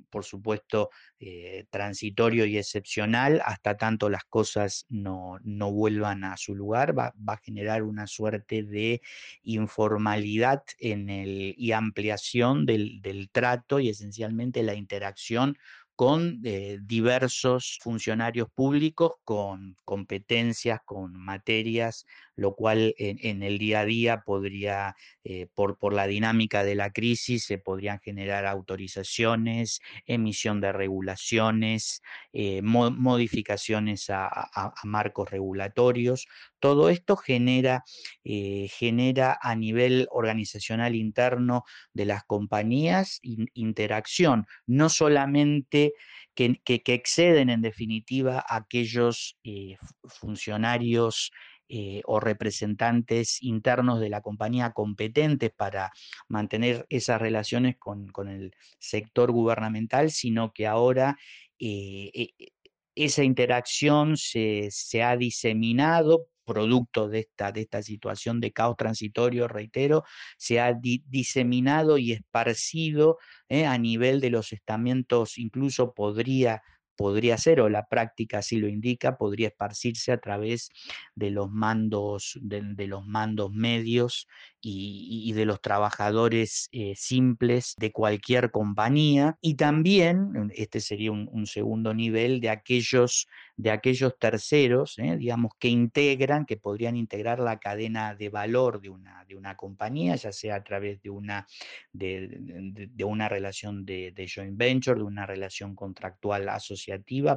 por 0.10 0.24
supuesto, 0.24 0.90
eh, 1.20 1.66
transitorio 1.70 2.46
y 2.46 2.58
excepcional, 2.58 3.42
hasta 3.46 3.78
tanto 3.78 4.10
las 4.10 4.24
cosas 4.26 4.86
no, 4.90 5.40
vuelvan 5.72 6.24
a 6.24 6.38
su 6.38 6.56
lugar, 6.56 6.98
va, 6.98 7.14
a 7.28 7.38
generar 7.38 7.84
una 7.84 8.08
suerte 8.08 8.64
de 8.64 9.02
informalidad 9.44 10.64
en 10.80 11.10
el, 11.10 11.56
y 11.58 11.72
ampliación 11.72 12.66
del, 12.66 13.02
del 13.02 13.30
trato 13.30 13.80
y 13.80 13.90
esencialmente 13.90 14.64
la 14.64 14.76
interacción 14.76 15.58
con 15.96 16.42
eh, 16.44 16.80
diversos 16.82 17.78
funcionarios 17.82 18.48
públicos, 18.54 19.14
con 19.24 19.78
competencias, 19.86 20.80
con 20.86 21.14
materias, 21.14 22.06
lo 22.36 22.56
cual 22.56 22.96
en, 22.98 23.44
el 23.44 23.58
día 23.58 23.82
a 23.82 23.86
día 23.86 24.22
podría, 24.26 24.96
eh, 25.24 25.48
por, 25.54 25.78
por, 25.78 25.94
la 25.94 26.08
dinámica 26.08 26.64
de 26.64 26.76
la 26.76 26.92
crisis, 26.92 27.46
se 27.46 27.58
podrían 27.58 28.00
generar 28.00 28.46
autorizaciones, 28.46 29.82
emisión 30.06 30.62
de 30.62 30.72
regulaciones, 30.72 32.02
eh, 32.34 32.62
modificaciones 32.62 34.10
a, 34.10 34.50
marcos 34.84 35.30
regulatorios. 35.30 36.28
Todo 36.60 36.90
esto 36.90 37.18
genera, 37.18 37.84
genera 38.24 39.38
a 39.42 39.56
nivel 39.56 40.08
organizacional 40.12 40.96
interno 40.96 41.64
de 41.94 42.06
las 42.06 42.24
compañías 42.24 43.20
interacción, 43.54 44.48
no 44.66 44.90
solamente 44.90 45.94
que, 46.36 46.60
exceden 46.66 47.50
en 47.50 47.62
definitiva 47.62 48.44
aquellos 48.48 49.38
eh, 49.44 49.78
funcionarios 50.06 51.32
eh, 51.70 52.02
o 52.06 52.20
representantes 52.20 53.42
internos 53.42 54.00
de 54.00 54.10
la 54.10 54.22
compañía 54.22 54.72
competentes 54.72 55.52
para 55.52 55.92
mantener 56.28 56.86
esas 56.90 57.22
relaciones 57.22 57.78
con, 57.78 58.12
el 58.28 58.56
sector 58.80 59.32
gubernamental, 59.32 60.12
sino 60.12 60.52
que 60.52 60.68
ahora 60.68 61.18
eh, 61.60 62.30
esa 62.96 63.24
interacción 63.24 64.18
se, 64.18 64.70
ha 65.04 65.18
diseminado 65.18 66.28
producto 66.46 67.08
de 67.08 67.20
esta, 67.20 67.52
de 67.52 67.62
esta 67.62 67.82
situación 67.82 68.42
de 68.42 68.52
caos 68.52 68.76
transitorio, 68.78 69.48
reitero, 69.48 70.04
se 70.38 70.60
ha 70.60 70.74
diseminado 70.74 71.98
y 71.98 72.12
esparcido 72.12 73.18
eh, 73.48 73.66
a 73.66 73.78
nivel 73.78 74.20
de 74.20 74.30
los 74.30 74.52
estamentos, 74.52 75.38
incluso 75.38 75.94
podría 75.94 76.62
podría 76.96 77.38
ser, 77.38 77.62
o 77.62 77.70
la 77.70 77.88
práctica 77.88 78.40
así 78.40 78.58
lo 78.58 78.68
indica, 78.68 79.18
podría 79.18 79.48
esparcirse 79.48 80.12
a 80.12 80.20
través 80.20 80.70
de 81.16 81.32
los 81.32 81.50
mandos, 81.50 82.38
de, 82.42 82.88
los 82.88 83.06
mandos 83.06 83.52
medios 83.52 84.28
y, 84.62 85.32
de 85.34 85.46
los 85.46 85.62
trabajadores 85.62 86.70
eh, 86.72 86.94
simples 86.96 87.76
de 87.78 87.92
cualquier 87.92 88.52
compañía. 88.52 89.38
Y 89.42 89.56
también, 89.56 90.52
este 90.56 90.80
sería 90.80 91.12
un, 91.12 91.46
segundo 91.48 91.94
nivel, 91.94 92.40
de 92.40 92.50
aquellos, 92.50 93.28
de 93.58 93.72
aquellos 93.72 94.18
terceros, 94.18 94.98
eh, 95.00 95.18
digamos, 95.18 95.52
que 95.60 95.68
integran, 95.68 96.46
que 96.46 96.58
podrían 96.58 96.96
integrar 96.96 97.40
la 97.40 97.60
cadena 97.60 98.16
de 98.16 98.30
valor 98.30 98.82
de 98.82 98.90
una, 98.90 99.26
de 99.26 99.36
una 99.36 99.56
compañía, 99.56 100.16
ya 100.16 100.32
sea 100.32 100.56
a 100.56 100.64
través 100.64 101.02
de 101.02 101.10
una, 101.10 101.48
de, 101.92 102.90
una 103.04 103.30
relación 103.30 103.86
de, 103.86 104.12
de 104.12 104.28
joint 104.28 104.58
venture, 104.58 104.98
de 104.98 105.04
una 105.04 105.26
relación 105.26 105.76
contractual 105.76 106.48
asociada 106.50 106.94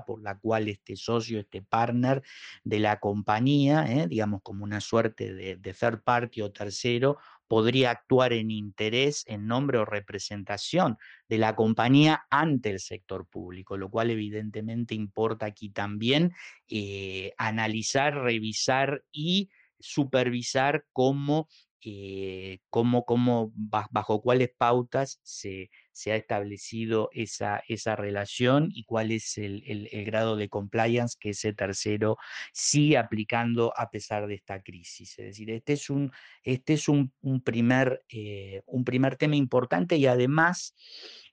por 0.06 0.23
la 0.23 0.38
cual 0.38 0.68
este 0.68 0.96
socio, 0.96 1.40
este 1.40 1.62
partner 1.62 2.23
de 2.64 2.78
la 2.78 2.99
compañía, 2.99 3.87
¿eh? 3.88 4.06
digamos 4.08 4.40
como 4.42 4.64
una 4.64 4.80
suerte 4.80 5.35
de, 5.35 5.56
de 5.56 5.75
third 5.75 6.02
party 6.02 6.42
o 6.42 6.52
tercero, 6.52 7.18
podría 7.48 7.90
actuar 7.90 8.32
en 8.32 8.50
interés, 8.50 9.24
en 9.26 9.46
nombre 9.46 9.78
o 9.78 9.84
representación 9.84 10.96
de 11.28 11.38
la 11.38 11.54
compañía 11.54 12.26
ante 12.30 12.70
el 12.70 12.80
sector 12.80 13.26
público, 13.26 13.76
lo 13.76 13.90
cual 13.90 14.10
evidentemente 14.10 14.94
importa 14.94 15.46
aquí 15.46 15.70
también 15.70 16.32
eh, 16.68 17.32
analizar, 17.38 18.14
revisar 18.14 19.04
y 19.12 19.50
supervisar 19.78 20.86
cómo 20.92 21.48
eh, 21.88 22.58
cómo, 22.68 23.04
cómo, 23.04 23.52
bajo 23.54 24.20
cuáles 24.20 24.50
pautas 24.58 25.20
se, 25.22 25.70
se 25.96 26.12
ha 26.12 26.16
establecido 26.16 27.08
esa, 27.14 27.62
esa, 27.68 27.96
relación 27.96 28.68
y 28.70 28.84
cuál 28.84 29.12
es 29.12 29.38
el, 29.38 29.62
el, 29.66 30.04
grado 30.04 30.36
de 30.36 30.50
compliance 30.50 31.16
que 31.18 31.30
ese 31.30 31.54
tercero 31.54 32.18
sigue 32.52 32.98
aplicando 32.98 33.72
a 33.74 33.88
pesar 33.88 34.26
de 34.26 34.34
esta 34.34 34.60
crisis. 34.60 35.18
Es 35.18 35.24
decir, 35.24 35.50
este 35.50 35.72
es 35.72 35.88
un, 35.88 36.12
este 36.42 36.74
es 36.74 36.90
un, 36.90 37.14
un 37.22 37.40
primer, 37.40 38.04
eh, 38.10 38.60
un 38.66 38.84
primer 38.84 39.16
tema 39.16 39.36
importante 39.36 39.96
y 39.96 40.04
además 40.04 40.74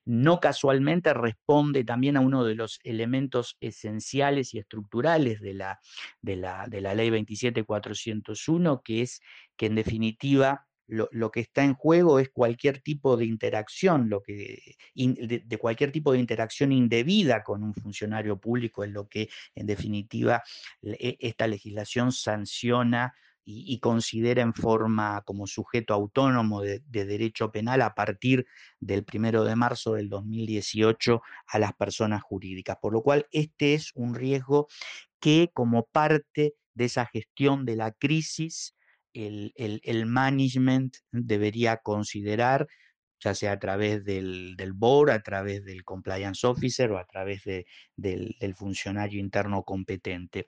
no 0.06 0.40
casualmente 0.40 1.12
responde 1.12 1.84
también 1.84 2.16
a 2.16 2.20
uno 2.20 2.42
de 2.42 2.54
los 2.54 2.80
elementos 2.84 3.58
esenciales 3.60 4.54
y 4.54 4.60
estructurales 4.60 5.42
de 5.42 5.52
la, 5.52 5.78
de 6.22 6.36
la, 6.36 6.66
de 6.68 6.80
la 6.80 6.94
ley 6.94 7.10
27401, 7.10 8.80
que 8.82 9.02
es 9.02 9.20
que 9.58 9.66
en 9.66 9.74
definitiva 9.74 10.66
lo, 10.86 11.30
que 11.30 11.40
está 11.40 11.64
en 11.64 11.74
juego 11.74 12.18
es 12.18 12.28
cualquier 12.30 12.80
tipo 12.80 13.16
de 13.16 13.24
interacción, 13.24 14.08
lo 14.08 14.22
que, 14.22 14.76
de, 14.94 15.58
cualquier 15.58 15.92
tipo 15.92 16.12
de 16.12 16.18
interacción 16.18 16.72
indebida 16.72 17.42
con 17.42 17.62
un 17.62 17.74
funcionario 17.74 18.38
público, 18.38 18.84
es 18.84 18.90
lo 18.90 19.08
que 19.08 19.28
en 19.54 19.66
definitiva 19.66 20.42
e, 20.82 21.16
esta 21.20 21.46
legislación 21.46 22.12
sanciona 22.12 23.14
y, 23.46 23.78
considera 23.78 24.42
en 24.42 24.54
forma 24.54 25.22
como 25.26 25.46
sujeto 25.46 25.92
autónomo 25.94 26.62
de, 26.62 26.80
derecho 26.86 27.52
penal 27.52 27.82
a 27.82 27.94
partir 27.94 28.46
del 28.80 29.04
primero 29.04 29.44
de 29.44 29.54
marzo 29.54 29.94
del 29.94 30.08
2018 30.08 31.20
a 31.48 31.58
las 31.58 31.74
personas 31.74 32.22
jurídicas. 32.22 32.78
Por 32.80 32.92
lo 32.94 33.02
cual, 33.02 33.26
este 33.32 33.74
es 33.74 33.90
un 33.94 34.14
riesgo 34.14 34.68
que 35.20 35.50
como 35.52 35.84
parte 35.84 36.54
de 36.74 36.84
esa 36.86 37.06
gestión 37.06 37.66
de 37.66 37.76
la 37.76 37.92
crisis, 37.92 38.74
el, 39.14 39.52
el 39.56 40.06
management 40.06 40.96
debería 41.12 41.78
considerar 41.78 42.66
ya 43.24 43.34
sea 43.34 43.52
a 43.52 43.58
través 43.58 44.04
del, 44.04 44.56
board, 44.74 45.10
a 45.10 45.22
través 45.22 45.64
del 45.64 45.82
compliance 45.82 46.46
officer 46.46 46.92
o 46.92 46.98
a 46.98 47.06
través 47.06 47.42
del, 47.44 48.54
funcionario 48.54 49.18
interno 49.18 49.62
competente. 49.62 50.46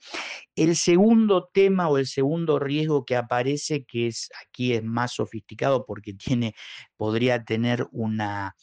El 0.55 0.77
segundo 0.77 1.49
tema 1.53 1.89
o 1.89 1.97
el 1.97 2.07
segundo 2.07 2.59
riesgo 2.59 3.05
que 3.05 3.17
aparece, 3.17 3.85
que 3.85 4.09
es 4.09 4.31
aquí 4.47 4.75
es 4.75 4.85
más 4.85 5.15
sofisticado 5.15 5.87
porque 5.87 6.13
tiene, 6.13 6.55
podría 6.97 7.43
tener 7.45 7.87
una, 7.93 8.57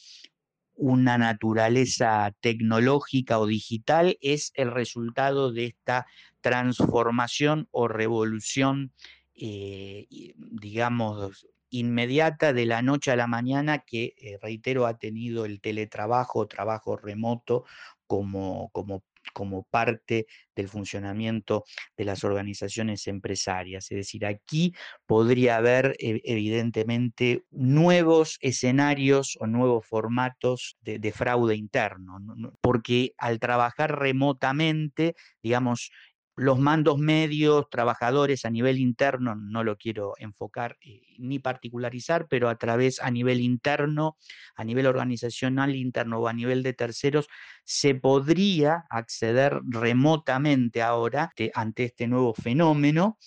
una 0.76 1.18
naturaleza 1.18 2.32
tecnológica 2.40 3.40
o 3.40 3.48
digital, 3.48 4.18
es 4.22 4.52
el 4.54 4.72
resultado 4.72 5.52
de 5.52 5.66
esta 5.66 6.06
transformación 6.42 7.68
o 7.72 7.88
revolución, 7.88 8.92
eh, 9.36 10.08
digamos, 10.38 11.48
inmediata 11.70 12.54
de 12.54 12.66
la 12.68 12.82
noche 12.82 13.12
a 13.12 13.16
la 13.16 13.28
mañana 13.28 13.80
que, 13.80 14.14
eh, 14.18 14.38
reitero, 14.42 14.86
ha 14.86 14.98
tenido 14.98 15.46
el 15.46 15.60
teletrabajo, 15.60 16.48
trabajo 16.48 16.98
remoto 16.98 17.66
como, 18.06 18.70
como, 18.72 19.04
como 19.34 19.64
parte 19.64 20.28
del 20.56 20.68
funcionamiento 20.70 21.64
de 21.98 22.06
las 22.06 22.24
organizaciones 22.24 23.08
empresarias. 23.08 23.90
Es 23.92 23.98
decir, 23.98 24.26
aquí 24.26 24.76
podría 25.08 25.58
haber 25.58 25.96
e, 26.00 26.22
evidentemente 26.26 27.44
nuevos 27.50 28.38
escenarios 28.42 29.36
o 29.40 29.48
nuevos 29.48 29.86
formatos 29.88 30.78
de, 30.82 31.00
de 31.00 31.12
fraude 31.12 31.56
interno, 31.56 32.20
porque 32.62 33.14
al 33.18 33.40
trabajar 33.40 33.98
remotamente, 34.00 35.16
digamos, 35.42 35.90
los 36.36 36.60
mandos 36.60 36.98
medios, 36.98 37.70
trabajadores 37.70 38.46
a 38.46 38.50
nivel 38.50 38.80
interno, 38.80 39.36
no 39.36 39.64
lo 39.64 39.78
quiero 39.78 40.14
enfocar 40.18 40.78
eh, 40.82 41.02
ni 41.20 41.40
particularizar, 41.40 42.28
pero 42.28 42.50
a 42.50 42.58
través 42.58 43.00
a 43.02 43.12
nivel 43.12 43.40
interno, 43.42 44.18
a 44.56 44.64
nivel 44.64 44.88
organizacional 44.88 45.76
interno 45.76 46.20
o 46.20 46.28
a 46.28 46.34
nivel 46.34 46.64
de 46.64 46.74
terceros, 46.74 47.28
se 47.64 47.96
podría 47.96 48.86
acceder 48.90 49.60
remotamente 49.64 50.82
ahora 50.82 51.32
ante 51.54 51.84
este 51.84 52.08
nuevo 52.08 52.34
fenómeno, 52.34 53.18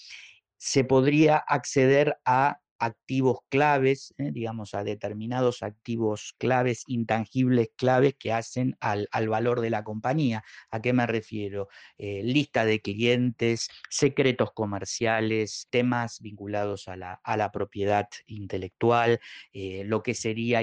se 0.57 0.85
podría 0.85 1.37
acceder 1.37 2.19
a 2.25 2.61
activos 2.79 3.39
claves, 3.49 4.15
¿eh? 4.19 4.31
digamos, 4.33 4.75
a 4.75 4.85
determinados 4.85 5.63
activos 5.63 6.35
claves, 6.39 6.85
intangibles 6.87 7.71
claves 7.77 8.15
que 8.19 8.33
hacen 8.33 8.77
al, 8.81 9.09
valor 9.29 9.61
de 9.61 9.71
la 9.71 9.85
compañía. 9.85 10.45
¿A 10.71 10.81
qué 10.81 10.93
me 10.93 11.07
refiero? 11.07 11.69
Eh, 11.99 12.23
lista 12.25 12.65
de 12.65 12.81
clientes, 12.81 13.69
secretos 13.89 14.53
comerciales, 14.53 15.69
temas 15.71 16.21
vinculados 16.21 16.89
a 16.89 16.97
la, 16.97 17.51
propiedad 17.53 18.09
intelectual, 18.27 19.21
eh, 19.53 19.85
lo 19.87 20.03
que 20.03 20.15
sería 20.15 20.61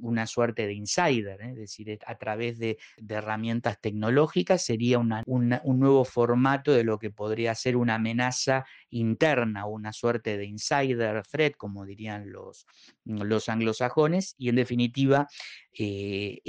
una 0.00 0.26
suerte 0.26 0.66
de 0.66 0.74
insider, 0.74 1.40
es 1.40 1.56
decir, 1.56 1.98
a 2.06 2.16
través 2.16 2.58
de, 2.58 2.78
herramientas 3.08 3.80
tecnológicas 3.80 4.64
sería 4.64 4.98
un 4.98 5.80
nuevo 5.80 6.04
formato 6.04 6.72
de 6.72 6.84
lo 6.84 6.98
que 6.98 7.10
podría 7.10 7.54
ser 7.54 7.76
una 7.76 7.96
amenaza 7.96 8.64
interna, 8.90 9.66
una 9.66 9.92
suerte 9.92 10.36
de 10.36 10.44
insider 10.44 11.22
threat 11.26 11.47
como 11.56 11.84
dirían 11.84 12.30
los, 12.30 12.66
los 13.04 13.48
anglosajones, 13.48 14.34
y 14.38 14.48
en 14.48 14.56
definitiva, 14.56 15.26
eh, 15.78 16.40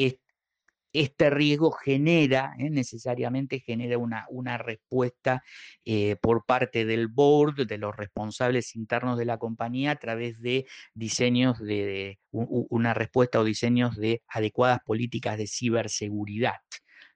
este 0.91 1.29
riesgo 1.29 1.71
genera, 1.71 2.55
eh, 2.57 2.69
necesariamente 2.69 3.59
genera 3.59 3.97
una, 3.97 4.25
una 4.29 4.57
respuesta 4.57 5.43
eh, 5.85 6.15
por 6.21 6.45
parte 6.45 6.85
del 6.85 7.07
board, 7.07 7.67
de 7.67 7.77
los 7.77 7.95
responsables 7.95 8.75
internos 8.75 9.17
de 9.17 9.25
la 9.25 9.37
compañía, 9.37 9.91
a 9.91 9.95
través 9.97 10.41
de 10.41 10.65
diseños 10.93 11.59
de, 11.59 12.19
una 12.31 12.93
respuesta 12.93 13.39
o 13.39 13.43
diseños 13.43 13.95
de 13.97 14.23
adecuadas 14.27 14.79
políticas 14.85 15.37
de 15.37 15.47
ciberseguridad. 15.47 16.55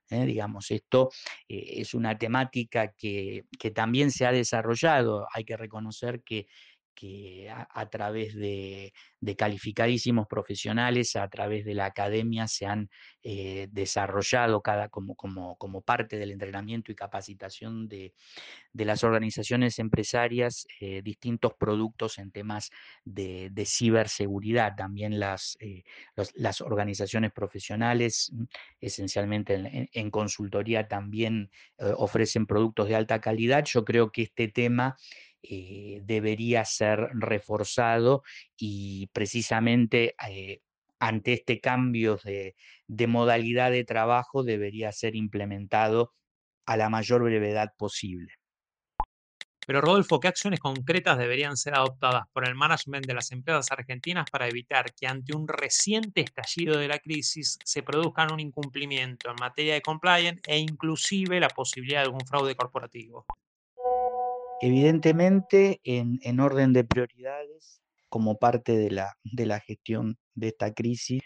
digamos, 0.08 0.70
esto 0.70 1.10
es 1.48 1.94
una 1.94 2.16
temática 2.16 2.92
que, 2.92 3.46
que, 3.58 3.70
también 3.72 4.10
se 4.12 4.26
ha 4.26 4.32
desarrollado. 4.32 5.26
Hay 5.34 5.44
que 5.44 5.56
reconocer 5.56 6.22
que 6.22 6.46
que 6.94 7.50
a, 7.50 7.90
través 7.90 8.34
de, 8.34 8.92
calificadísimos 9.36 10.26
profesionales, 10.26 11.16
a 11.16 11.28
través 11.28 11.64
de 11.64 11.74
la 11.74 11.86
academia, 11.86 12.46
se 12.46 12.66
han 12.66 12.88
eh, 13.22 13.68
desarrollado 13.70 14.62
cada, 14.62 14.88
como, 14.88 15.14
como, 15.14 15.56
como, 15.56 15.82
parte 15.82 16.16
del 16.16 16.30
entrenamiento 16.30 16.92
y 16.92 16.94
capacitación 16.94 17.88
de, 17.88 18.14
las 18.72 19.02
organizaciones 19.02 19.78
empresarias 19.78 20.66
eh, 20.80 21.02
distintos 21.02 21.54
productos 21.58 22.18
en 22.18 22.30
temas 22.30 22.70
de, 23.04 23.50
ciberseguridad. 23.66 24.74
También 24.76 25.18
las, 25.18 25.56
eh, 25.60 25.82
las 26.34 26.60
organizaciones 26.60 27.32
profesionales, 27.32 28.30
mm, 28.32 28.44
esencialmente 28.80 29.88
en 29.92 30.10
consultoría, 30.10 30.86
también 30.86 31.50
ofrecen 31.78 32.46
productos 32.46 32.88
de 32.88 32.94
alta 32.94 33.20
calidad. 33.20 33.64
Yo 33.64 33.84
creo 33.84 34.12
que 34.12 34.22
este 34.22 34.48
tema 34.48 34.96
eh, 35.46 36.00
debería 36.04 36.64
ser 36.64 37.10
reforzado 37.12 38.22
y 38.56 39.08
precisamente 39.12 40.14
eh, 40.26 40.62
ante 40.98 41.34
este 41.34 41.60
cambio 41.60 42.18
de, 42.24 42.54
modalidad 43.06 43.70
de 43.70 43.84
trabajo 43.84 44.42
debería 44.42 44.90
ser 44.92 45.14
implementado 45.14 46.14
a 46.66 46.78
la 46.78 46.88
mayor 46.88 47.24
brevedad 47.24 47.74
posible. 47.76 48.32
Pero 49.66 49.82
Rodolfo, 49.82 50.18
¿qué 50.20 50.28
acciones 50.28 50.60
concretas 50.60 51.18
deberían 51.18 51.56
ser 51.56 51.74
adoptadas 51.74 52.24
por 52.32 52.46
el 52.46 52.54
management 52.54 53.06
de 53.06 53.14
las 53.14 53.30
empresas 53.30 53.70
argentinas 53.70 54.30
para 54.30 54.48
evitar 54.48 54.94
que 54.94 55.06
ante 55.06 55.34
un 55.34 55.46
reciente 55.46 56.22
estallido 56.22 56.78
de 56.78 56.88
la 56.88 56.98
crisis 56.98 57.58
se 57.64 57.82
produzcan 57.82 58.32
un 58.32 58.40
incumplimiento 58.40 59.30
en 59.30 59.36
materia 59.40 59.74
de 59.74 59.82
compliance 59.82 60.40
e 60.46 60.58
inclusive 60.58 61.40
la 61.40 61.48
posibilidad 61.48 62.00
de 62.00 62.06
algún 62.06 62.26
fraude 62.26 62.54
corporativo? 62.54 63.26
Evidentemente, 64.60 65.80
en, 65.84 66.40
orden 66.40 66.72
de 66.72 66.84
prioridades, 66.84 67.82
como 68.08 68.38
parte 68.38 68.76
de 68.76 68.90
la, 68.90 69.16
de 69.24 69.46
la 69.46 69.60
gestión 69.60 70.18
de 70.34 70.48
esta 70.48 70.72
crisis, 70.72 71.22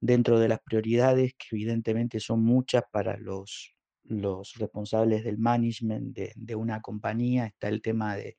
dentro 0.00 0.38
de 0.38 0.48
las 0.48 0.60
prioridades, 0.60 1.34
que 1.34 1.48
evidentemente 1.52 2.20
son 2.20 2.42
muchas 2.42 2.82
para 2.90 3.16
los, 3.18 3.74
los 4.04 4.54
responsables 4.54 5.24
del 5.24 5.38
management 5.38 6.16
de, 6.16 6.54
una 6.54 6.80
compañía, 6.80 7.46
está 7.46 7.68
el 7.68 7.82
tema 7.82 8.16
de, 8.16 8.36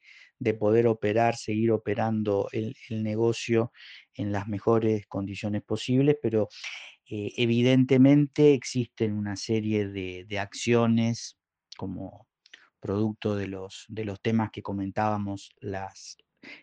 poder 0.56 0.88
operar, 0.88 1.36
seguir 1.36 1.71
operando 1.71 2.49
el, 2.51 2.75
negocio 2.89 3.71
en 4.15 4.32
las 4.32 4.47
mejores 4.47 5.06
condiciones 5.08 5.62
posibles, 5.63 6.17
pero 6.21 6.49
eh, 7.06 7.32
evidentemente 7.38 8.54
existen 8.54 9.13
una 9.13 9.36
serie 9.36 9.88
de, 9.88 10.25
de 10.27 10.39
acciones 10.39 11.38
como 11.77 12.27
producto 12.82 13.36
de 13.36 13.48
los, 13.48 13.86
de 13.88 14.04
los 14.04 14.20
temas 14.22 14.52
que 14.52 14.62
comentábamos 14.62 15.52
las, 15.62 16.17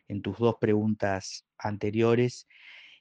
en 0.09 0.21
tus 0.21 0.37
dos 0.39 0.57
preguntas 0.61 1.47
anteriores, 1.57 2.47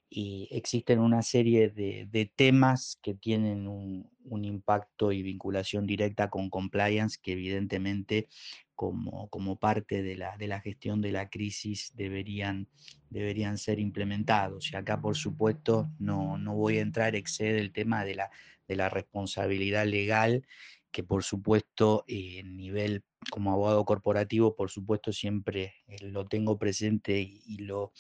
y 0.10 0.48
existen 0.52 1.00
una 1.00 1.22
serie 1.22 1.70
de, 1.70 2.32
temas 2.36 2.98
que 3.02 3.14
tienen 3.14 3.68
un, 3.68 4.10
impacto 4.30 5.12
y 5.12 5.24
vinculación 5.24 5.86
directa 5.86 6.30
con 6.30 6.50
compliance 6.50 7.18
que 7.22 7.34
evidentemente 7.34 8.28
como, 8.76 9.28
como 9.30 9.58
parte 9.58 10.04
de 10.04 10.16
la, 10.16 10.38
de 10.38 10.48
la, 10.48 10.62
gestión 10.62 11.02
de 11.02 11.12
la 11.12 11.30
crisis 11.30 11.92
deberían, 11.96 12.68
deberían 13.10 13.58
ser 13.58 13.80
implementados. 13.80 14.72
Y 14.72 14.76
acá, 14.76 15.02
por 15.02 15.18
supuesto, 15.18 15.90
no, 16.00 16.38
no 16.38 16.56
voy 16.56 16.78
a 16.78 16.82
entrar, 16.82 17.16
excede 17.16 17.60
el 17.60 17.74
tema 17.74 18.06
de 18.06 18.16
la, 18.16 18.30
de 18.68 18.76
la 18.76 18.90
responsabilidad 18.90 19.86
legal 19.86 20.46
que 20.92 21.04
por 21.04 21.24
supuesto 21.24 22.06
en 22.08 22.58
nivel 22.58 23.04
como 23.30 23.52
abogado 23.52 23.86
corporativo, 23.86 24.56
por 24.56 24.70
supuesto 24.70 25.12
siempre 25.12 25.76
eh, 25.88 25.98
lo 26.02 26.26
tengo 26.26 26.58
presente 26.58 27.20
y, 27.20 27.58
lo, 27.60 27.94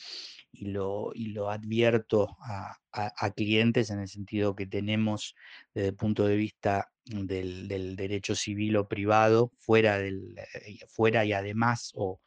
y, 0.52 0.66
lo, 0.68 1.12
y 1.14 1.28
lo 1.28 1.50
advierto 1.50 2.38
a, 2.42 2.78
clientes 3.36 3.92
en 3.92 4.00
el 4.00 4.08
sentido 4.08 4.56
que 4.56 4.66
tenemos 4.66 5.36
desde 5.76 5.90
el 5.90 5.96
punto 5.96 6.26
de 6.26 6.36
vista 6.36 6.90
del, 7.06 7.96
derecho 7.96 8.34
civil 8.34 8.78
o 8.78 8.88
privado, 8.88 9.52
fuera, 9.60 10.00
del, 10.00 10.36
eh, 10.38 10.80
fuera 10.88 11.24
y 11.24 11.34
además 11.34 11.92
o, 11.96 12.20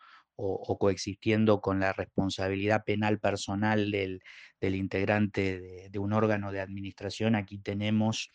coexistiendo 0.78 1.60
con 1.60 1.80
la 1.80 1.92
responsabilidad 1.92 2.84
penal 2.84 3.18
personal 3.18 3.90
del, 3.90 4.22
integrante 4.62 5.88
de, 5.90 5.98
un 5.98 6.14
órgano 6.14 6.50
de 6.50 6.60
administración, 6.60 7.34
aquí 7.34 7.58
tenemos 7.58 8.30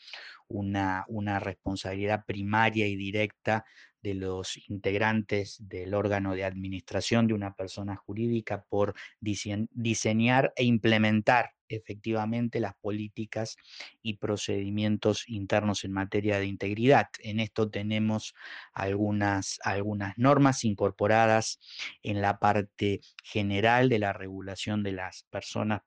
una, 0.47 1.05
una 1.07 1.39
responsabilidad 1.39 2.23
primaria 2.27 2.85
y 2.87 2.95
directa 2.95 3.65
de 4.05 4.13
los 4.13 4.55
integrantes 4.69 5.57
del 5.59 5.95
órgano 5.95 6.35
de 6.35 6.43
administración 6.43 7.25
de 7.25 7.33
una 7.33 7.55
persona 7.55 7.95
jurídica 7.95 8.63
por 8.69 8.93
diseñar 9.19 10.53
e 10.55 10.63
implementar 10.63 11.55
efectivamente 11.67 12.59
las 12.59 12.75
políticas 12.75 13.57
y 14.03 14.17
procedimientos 14.17 15.27
internos 15.27 15.83
en 15.83 15.93
materia 15.93 16.37
de 16.37 16.45
integridad. 16.45 17.07
En 17.17 17.39
esto 17.39 17.71
tenemos 17.71 18.35
algunas, 18.73 19.59
algunas 19.63 20.15
normas 20.17 20.63
incorporadas 20.65 21.59
en 22.03 22.21
la 22.21 22.37
parte 22.37 23.01
general 23.23 23.89
de 23.89 23.97
la 23.97 24.13
regulación 24.13 24.83
de 24.83 24.91
las 24.91 25.23
personas 25.31 25.81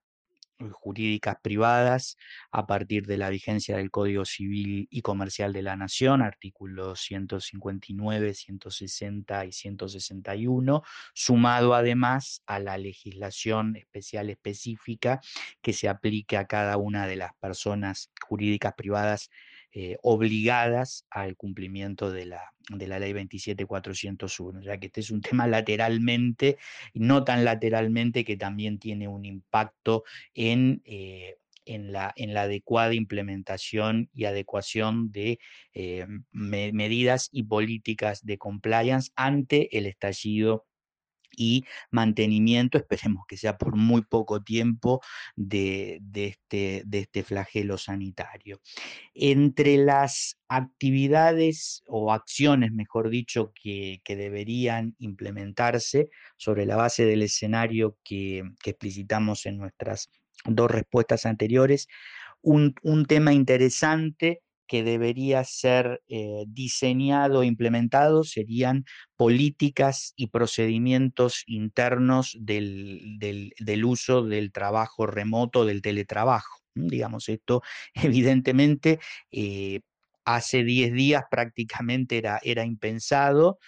jurídicas 0.72 1.36
privadas 1.42 2.16
a 2.50 2.66
partir 2.66 3.06
de 3.06 3.16
la 3.16 3.30
vigencia 3.30 3.76
del 3.76 3.90
Código 3.90 4.24
Civil 4.24 4.88
y 4.90 5.02
Comercial 5.02 5.52
de 5.52 5.62
la 5.62 5.76
Nación, 5.76 6.22
artículos 6.22 7.00
159, 7.00 8.34
160 8.34 9.44
y 9.46 9.52
161, 9.52 10.82
sumado 11.14 11.74
además 11.74 12.42
a 12.46 12.58
la 12.58 12.78
legislación 12.78 13.76
especial 13.76 14.30
específica 14.30 15.20
que 15.62 15.72
se 15.72 15.88
aplique 15.88 16.36
a 16.36 16.46
cada 16.46 16.76
una 16.76 17.06
de 17.06 17.16
las 17.16 17.34
personas 17.34 18.10
jurídicas 18.26 18.74
privadas 18.74 19.30
eh, 19.72 19.96
obligadas 20.02 21.06
al 21.10 21.36
cumplimiento 21.36 22.10
de 22.10 22.26
la, 22.26 22.52
de 22.70 22.86
la 22.86 22.98
ley 22.98 23.12
27401, 23.12 24.62
ya 24.62 24.78
que 24.78 24.86
este 24.86 25.00
es 25.00 25.10
un 25.10 25.20
tema 25.42 25.46
lateralmente, 25.46 26.58
no 26.94 27.24
tan 27.24 27.44
lateralmente 27.44 28.24
que 28.24 28.36
también 28.36 28.78
tiene 28.78 29.08
un 29.08 29.24
impacto 29.24 30.04
en... 30.34 30.82
Eh, 30.84 31.36
en 31.70 31.92
la, 31.92 32.14
en 32.16 32.32
la, 32.32 32.44
adecuada 32.44 32.94
implementación 32.94 34.08
y 34.14 34.24
adecuación 34.24 35.12
de 35.12 35.38
eh, 35.74 36.06
medidas 36.32 37.28
y 37.30 37.42
políticas 37.42 38.24
de 38.24 38.38
compliance 38.38 39.10
ante 39.16 39.76
el 39.76 39.84
estallido 39.84 40.64
y 41.38 41.64
mantenimiento, 41.92 42.78
esperemos 42.78 43.24
que 43.28 43.36
sea 43.36 43.56
por 43.56 43.76
muy 43.76 44.02
poco 44.02 44.42
tiempo, 44.42 45.00
de, 45.36 46.00
este, 46.14 46.82
de 46.84 46.98
este 46.98 47.22
flagelo 47.22 47.78
sanitario. 47.78 48.60
Entre 49.14 49.76
las 49.76 50.38
actividades 50.48 51.84
o 51.86 52.12
acciones, 52.12 52.72
mejor 52.72 53.08
dicho, 53.08 53.52
que, 53.54 54.00
deberían 54.04 54.96
implementarse 54.98 56.10
sobre 56.36 56.66
la 56.66 56.74
base 56.74 57.04
del 57.04 57.22
escenario 57.22 57.96
que, 58.02 58.42
explicitamos 58.64 59.46
en 59.46 59.58
nuestras 59.58 60.10
dos 60.44 60.70
respuestas 60.70 61.24
anteriores, 61.24 61.86
un, 62.42 62.74
un 62.82 63.06
tema 63.06 63.32
interesante 63.32 64.42
que 64.68 64.84
debería 64.84 65.42
ser 65.44 66.02
eh, 66.08 66.44
diseñado 66.46 67.42
e 67.42 67.46
implementado 67.46 68.22
serían 68.22 68.84
políticas 69.16 70.12
y 70.16 70.28
procedimientos 70.28 71.42
internos 71.46 72.36
del, 72.38 73.84
uso 73.84 74.22
del 74.22 74.52
trabajo 74.52 75.06
remoto, 75.06 75.64
del 75.64 75.82
teletrabajo. 75.82 76.60
Digamos, 76.74 77.28
esto 77.28 77.62
evidentemente 77.94 79.00
eh, 79.32 79.80
hace 80.24 80.62
10 80.62 80.92
días 80.92 81.24
prácticamente 81.30 82.18
era, 82.18 82.38
era 82.44 82.64
impensado 82.64 83.58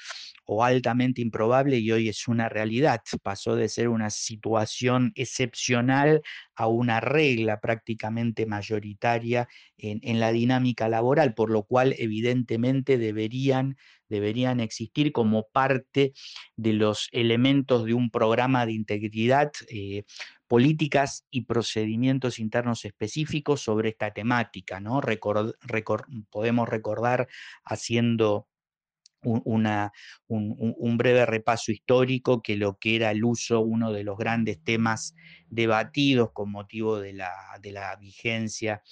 o 0.53 0.65
altamente 0.65 1.23
improbable 1.23 1.79
y 1.79 1.93
hoy 1.93 2.09
es 2.09 2.27
una 2.27 2.49
realidad. 2.49 3.03
Pasó 3.23 3.55
de 3.55 3.69
ser 3.69 3.89
una 3.89 4.11
situación 4.11 5.13
excepcional 5.15 6.23
a 6.57 6.67
una 6.67 6.99
regla 6.99 7.61
prácticamente 7.61 8.47
mayoritaria 8.47 9.47
en, 9.79 10.19
la 10.19 10.33
dinámica 10.33 10.89
laboral, 10.89 11.35
por 11.35 11.53
lo 11.53 11.63
cual 11.63 11.95
evidentemente 11.99 12.99
deberían, 12.99 13.77
deberían 14.09 14.59
existir 14.59 15.13
como 15.13 15.47
parte 15.53 16.15
de 16.57 16.73
los 16.73 17.09
elementos 17.13 17.85
de 17.85 17.95
un 17.95 18.11
programa 18.11 18.67
de 18.67 18.73
integridad. 18.73 19.53
Eh, 19.69 20.03
políticas 20.49 21.25
y 21.31 21.43
procedimientos 21.43 22.41
internos 22.41 22.85
específicos 22.85 23.61
sobre 23.61 23.91
esta 23.91 24.13
temática. 24.13 24.81
¿no? 24.81 25.01
podemos 26.29 26.69
recordar 26.69 27.29
haciendo 27.65 28.49
una, 29.23 29.93
un, 30.29 30.97
breve 30.97 31.27
repaso 31.27 31.73
histórico 31.73 32.43
que 32.43 32.57
lo 32.57 32.79
que 32.79 32.97
era 32.97 33.11
el 33.11 33.25
uso, 33.25 33.61
uno 33.61 33.93
de 33.93 34.05
los 34.05 34.17
grandes 34.17 34.63
temas 34.63 35.15
debatidos 35.49 36.31
con 36.33 36.51
motivo 36.51 37.01
de 37.01 37.13
la, 37.13 37.33
de 37.61 37.73
la 37.73 37.97
vigencia 37.97 38.83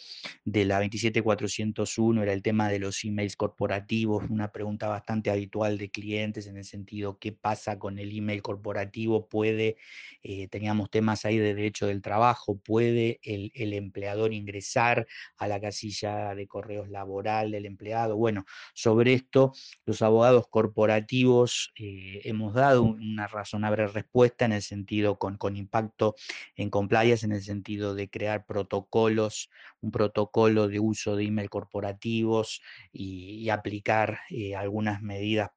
de 0.45 0.65
la 0.65 0.81
27401 0.81 2.23
era 2.23 2.33
el 2.33 2.43
tema 2.43 2.69
de 2.69 2.81
los 2.81 3.05
emails 3.05 3.37
corporativos, 3.37 4.25
una 4.29 4.51
pregunta 4.51 4.89
bastante 4.89 5.31
habitual 5.31 5.79
de 5.79 5.91
clientes 5.91 6.47
en 6.47 6.57
el 6.57 6.65
sentido, 6.65 7.19
¿qué 7.19 7.33
pasa 7.33 7.79
con 7.79 7.99
el 7.99 8.17
email 8.17 8.43
corporativo? 8.43 9.29
¿Puede, 9.29 9.77
eh, 10.23 10.49
teníamos 10.49 10.91
temas 10.91 11.25
ahí 11.25 11.39
de 11.39 11.55
derecho 11.55 11.87
del 11.87 12.03
trabajo, 12.03 12.59
¿puede 12.59 13.21
el, 13.23 13.53
el 13.55 13.73
empleador 13.73 14.33
ingresar 14.33 15.07
a 15.37 15.49
la 15.49 15.61
casilla 15.61 16.35
de 16.35 16.47
correos 16.49 16.89
laboral 16.89 17.53
del 17.53 17.67
empleado? 17.67 18.17
Bueno, 18.17 18.45
sobre 18.75 19.15
esto 19.15 19.53
los 19.87 20.03
abogados 20.03 20.18
corporativos 20.51 21.73
eh, 21.77 22.21
hemos 22.25 22.55
dado 22.55 22.83
una 22.83 23.27
razonable 23.27 23.87
respuesta 23.87 24.45
en 24.45 24.53
el 24.53 24.63
sentido 24.63 25.19
con, 25.19 25.37
con 25.37 25.57
impacto 25.57 26.15
en 26.57 26.71
compliance 26.71 27.25
en 27.25 27.33
el 27.33 27.43
sentido 27.43 27.95
de 27.95 28.09
crear 28.09 28.45
protocolos, 28.47 29.51
un 29.81 29.91
protocolo 29.91 30.69
de 30.69 30.81
uso 30.81 31.17
de 31.17 31.25
email 31.25 31.51
corporativos 31.51 32.61
y, 32.93 33.49
aplicar 33.49 34.21
eh, 34.29 34.55
algunas 34.55 35.01
medidas, 35.01 35.51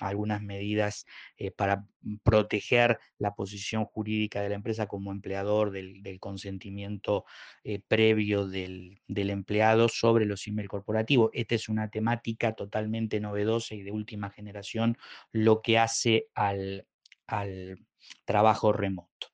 algunas 0.00 0.42
medidas 0.42 1.06
eh, 1.36 1.50
para 1.50 1.86
proteger 2.22 2.98
la 3.18 3.34
posición 3.34 3.84
jurídica 3.84 4.40
de 4.40 4.48
la 4.48 4.54
empresa 4.54 4.86
como 4.86 5.12
empleador 5.12 5.70
del, 5.70 6.18
consentimiento 6.20 7.24
eh, 7.64 7.80
previo 7.86 8.46
del, 8.46 9.00
empleado 9.08 9.88
sobre 9.88 10.24
los 10.26 10.46
email 10.46 10.68
corporativos. 10.68 11.30
Esta 11.32 11.54
es 11.54 11.68
una 11.68 11.90
temática 11.90 12.54
totalmente 12.54 13.20
novedosa 13.20 13.74
y 13.74 13.82
de 13.82 13.92
última 13.92 14.30
generación, 14.30 14.96
lo 15.32 15.62
que 15.62 15.78
hace 15.78 16.28
al, 16.34 16.86
al 17.26 17.78
trabajo 18.24 18.72
remoto. 18.72 19.28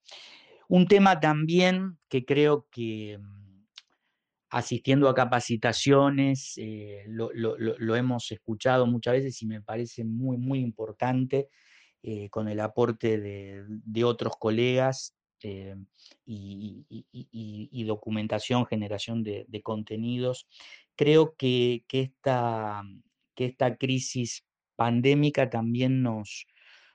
Un 0.69 0.87
tema 0.89 1.21
también 1.21 1.99
que 2.09 2.25
creo 2.25 2.67
que 2.71 3.19
mm, 3.19 3.42
asistiendo 4.53 5.09
a 5.09 5.15
capacitaciones, 5.15 6.53
eh, 6.59 7.05
lo, 7.09 7.97
hemos 7.97 8.31
escuchado 8.31 8.87
muchas 8.87 9.15
veces 9.15 9.41
y 9.41 9.47
me 9.47 9.63
parece 9.63 10.05
muy, 10.05 10.37
muy 10.37 10.61
importante 10.61 11.49
eh, 12.03 12.29
con 12.29 12.49
el 12.49 12.61
aporte 12.61 13.19
de, 13.19 14.05
otros 14.05 14.35
colegas 14.39 15.17
eh, 15.43 15.75
y, 16.27 17.85
documentación, 17.85 18.67
generación 18.67 19.23
de, 19.23 19.63
contenidos. 19.63 20.47
Creo 20.97 21.35
que, 21.35 21.87
esta, 21.91 22.83
que 23.35 23.47
esta 23.47 23.77
crisis 23.79 24.45
pandémica 24.77 25.49
también 25.49 26.03
nos, 26.03 26.47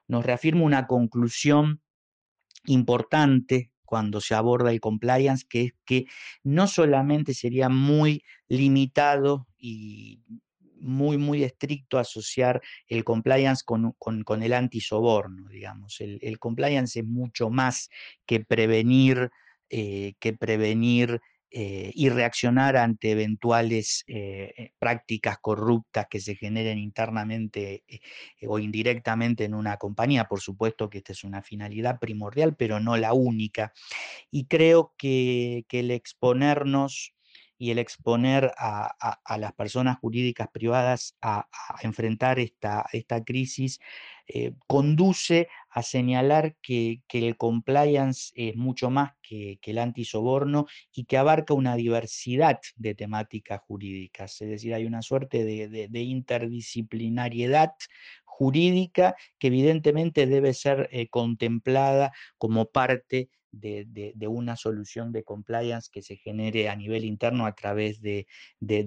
nos 0.08 0.24
reafirma 0.24 0.62
una 0.62 0.86
conclusión 0.86 1.82
importante 2.66 3.72
cuando 3.88 4.22
se 4.22 4.36
aborda 4.36 4.72
el 4.72 4.80
compliance, 4.80 5.46
que 5.50 5.62
es 5.64 5.72
que 5.86 6.06
no 6.44 6.68
solamente 6.68 7.34
sería 7.34 7.70
muy 7.70 8.24
limitado 8.48 9.48
y 9.58 10.22
muy, 10.80 11.18
muy 11.18 11.44
estricto 11.44 11.98
asociar 11.98 12.62
el 12.88 13.04
compliance 13.04 13.64
con, 13.66 13.94
con, 13.98 14.44
el 14.44 14.54
antisoborno, 14.54 15.50
digamos. 15.50 16.00
El, 16.02 16.20
el, 16.22 16.38
compliance 16.38 17.00
es 17.00 17.06
mucho 17.06 17.50
más 17.50 17.90
que 18.26 18.42
prevenir, 18.42 19.32
eh, 19.70 20.14
que 20.20 20.34
prevenir 20.34 21.22
eh, 21.50 21.92
y 21.96 22.10
reaccionar 22.10 22.76
ante 22.76 23.12
eventuales 23.12 24.04
eh, 24.08 24.54
eh, 24.58 24.74
prácticas 24.80 25.38
corruptas 25.40 26.08
que 26.10 26.20
se 26.20 26.36
generen 26.36 26.78
internamente 26.78 27.86
o 28.46 28.60
indirectamente 28.60 29.46
en 29.46 29.54
una 29.54 29.78
compañía. 29.78 30.26
Por 30.26 30.42
supuesto 30.42 30.90
que 30.90 30.98
esta 30.98 31.14
es 31.14 31.24
una 31.24 31.42
finalidad 31.42 32.00
primordial, 32.00 32.58
pero 32.58 32.82
no 32.82 32.98
la 32.98 33.14
única. 33.14 33.72
Y 34.30 34.48
creo 34.48 34.94
que, 34.98 35.66
el 35.70 35.92
exponernos 35.92 37.14
y 37.58 37.72
el 37.72 37.80
exponer 37.80 38.52
a, 38.58 39.18
las 39.38 39.54
personas 39.54 39.98
jurídicas 40.00 40.50
privadas 40.52 41.16
a, 41.22 41.48
enfrentar 41.82 42.40
esta, 42.40 42.86
esta 42.92 43.24
crisis 43.24 43.80
conduce 44.68 45.48
a 45.70 45.84
señalar 45.84 46.56
que, 46.62 47.02
el 47.10 47.38
compliance 47.38 48.32
es 48.36 48.56
mucho 48.56 48.90
más 48.90 49.12
que, 49.22 49.60
el 49.62 49.78
antisoborno 49.78 50.66
y 50.94 51.06
que 51.06 51.18
abarca 51.18 51.54
una 51.54 51.76
diversidad 51.76 52.60
de 52.76 52.96
temáticas 52.96 53.62
jurídicas. 53.62 54.42
Es 54.42 54.50
decir, 54.50 54.74
hay 54.74 54.86
una 54.86 55.02
suerte 55.02 55.44
de, 55.44 56.02
interdisciplinariedad 56.02 57.74
jurídica 58.26 59.16
que 59.40 59.48
evidentemente 59.48 60.28
debe 60.28 60.54
ser 60.54 60.90
eh, 60.92 61.08
contemplada 61.10 62.12
como 62.38 62.66
parte 62.66 63.30
de, 63.60 64.28
una 64.28 64.56
solución 64.56 65.12
de 65.12 65.24
compliance 65.24 65.90
que 65.92 66.02
se 66.02 66.18
genere 66.18 66.70
a 66.70 66.76
nivel 66.76 67.06
interno 67.06 67.46
a 67.46 67.54
través 67.54 68.02
de, 68.02 68.28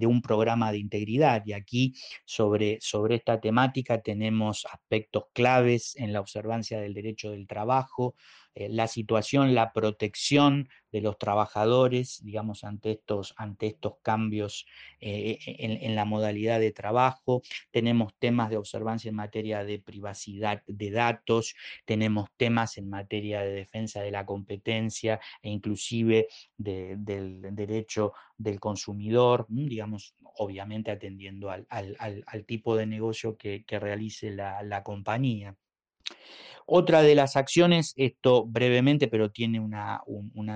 un 0.06 0.22
programa 0.22 0.72
de 0.72 0.78
integridad. 0.78 1.42
Y 1.46 1.52
aquí 1.52 1.94
sobre, 2.24 2.78
sobre 2.80 3.16
esta 3.16 3.40
temática 3.40 4.00
tenemos 4.00 4.66
aspectos 4.72 5.24
claves 5.32 5.94
en 5.96 6.12
la 6.12 6.20
observancia 6.20 6.80
del 6.80 6.94
derecho 6.94 7.30
del 7.30 7.46
trabajo, 7.46 8.14
eh, 8.54 8.68
la 8.68 8.88
situación, 8.88 9.54
la 9.54 9.72
protección 9.72 10.68
de 10.90 11.00
los 11.00 11.18
trabajadores, 11.18 12.20
digamos, 12.24 12.64
ante 12.64 12.90
estos, 12.92 13.32
ante 13.36 13.68
estos 13.68 13.94
cambios 14.02 14.66
eh, 15.00 15.38
en, 15.46 15.94
la 15.94 16.04
modalidad 16.04 16.58
de 16.58 16.72
trabajo. 16.72 17.42
Tenemos 17.70 18.12
temas 18.18 18.50
de 18.50 18.56
observancia 18.56 19.08
en 19.08 19.14
materia 19.14 19.64
de 19.64 19.78
privacidad 19.78 20.62
de 20.66 20.90
datos, 20.90 21.54
tenemos 21.84 22.28
temas 22.36 22.76
en 22.76 22.90
materia 22.90 23.40
de 23.42 23.52
defensa 23.52 24.02
de 24.02 24.10
la 24.10 24.26
competencia 24.26 25.20
e 25.42 25.50
inclusive 25.50 26.26
del 26.56 27.40
derecho 27.54 28.12
del 28.36 28.58
consumidor, 28.58 29.46
digamos, 29.48 30.16
obviamente 30.36 30.90
atendiendo 30.90 31.50
al, 31.50 31.66
tipo 32.46 32.76
de 32.76 32.86
negocio 32.86 33.36
que, 33.36 33.64
realice 33.68 34.30
la 34.32 34.82
compañía. 34.82 35.56
Otra 36.72 37.02
de 37.02 37.16
las 37.16 37.34
acciones, 37.34 37.94
esto 37.96 38.46
brevemente, 38.46 39.08
pero 39.08 39.32
tiene 39.32 39.58
una, 39.58 40.00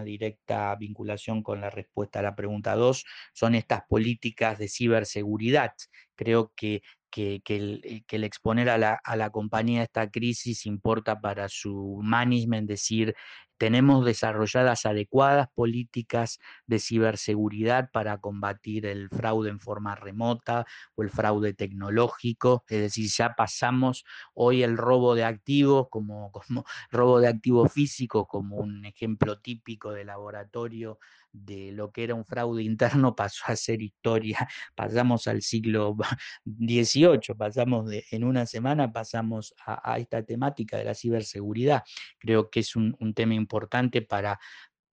directa 0.05 0.77
vinculación 0.77 1.43
con 1.43 1.61
la 1.61 1.71
respuesta 1.71 2.21
a 2.21 2.23
la 2.23 2.37
pregunta 2.37 2.77
2, 2.77 3.05
son 3.33 3.57
estas 3.57 3.83
políticas 3.89 4.59
de 4.59 4.69
ciberseguridad. 4.69 5.73
Creo 6.15 6.53
que, 6.55 6.83
que, 7.11 7.43
el, 7.49 7.81
eh, 7.83 8.05
que 8.07 8.15
el, 8.15 8.23
exponer 8.23 8.69
a 8.71 8.79
la, 8.79 9.01
a 9.03 9.17
la 9.17 9.31
compañía 9.31 9.83
esta 9.83 10.09
crisis 10.09 10.67
importa 10.67 11.21
para 11.21 11.49
su 11.49 11.99
management, 12.01 12.69
decir, 12.69 13.17
tenemos 13.65 14.05
desarrolladas 14.05 14.85
adecuadas 14.85 15.49
políticas 15.55 16.39
de 16.67 16.79
ciberseguridad 16.79 17.91
para 17.91 18.19
combatir 18.19 18.85
el 18.85 19.09
fraude 19.09 19.49
en 19.49 19.59
forma 19.59 19.95
remota 19.95 20.67
o 20.97 21.03
el 21.03 21.09
fraude 21.09 21.55
tecnológico, 21.55 22.63
es 22.69 22.81
decir, 22.83 23.09
ya 23.09 23.35
pasamos 23.35 24.05
hoy 24.35 24.63
el 24.63 24.77
robo 24.77 25.15
de 25.15 25.25
activos 25.25 25.89
como, 25.89 26.31
como 26.33 26.67
robo 26.91 27.21
de 27.21 27.29
activos 27.29 27.73
físicos 27.73 28.27
como 28.29 28.57
un 28.57 28.85
ejemplo 28.85 29.41
típico 29.41 29.93
de 29.93 30.05
laboratorio 30.05 30.99
de 31.35 31.73
lo 31.73 31.91
que 31.91 32.05
era 32.05 32.15
un 32.15 32.25
fraude 32.25 32.63
interno 32.63 33.15
pasó 33.17 33.45
a 33.49 33.57
ser 33.57 33.83
historia, 33.83 34.49
pasamos 34.75 35.27
al 35.27 35.43
siglo 35.43 35.97
XVIII, 36.45 37.35
pasamos 37.37 37.91
de, 37.91 38.05
en 38.11 38.25
una 38.25 38.47
semana 38.47 38.93
pasamos 38.93 39.55
a, 39.67 39.99
esta 39.99 40.23
temática 40.23 40.79
de 40.79 40.85
la 40.85 40.95
ciberseguridad. 40.95 41.83
Creo 42.19 42.49
que 42.51 42.61
es 42.61 42.77
un, 42.77 42.97
un 43.01 43.13
tema 43.15 43.35
importante 43.35 44.01
para, 44.01 44.39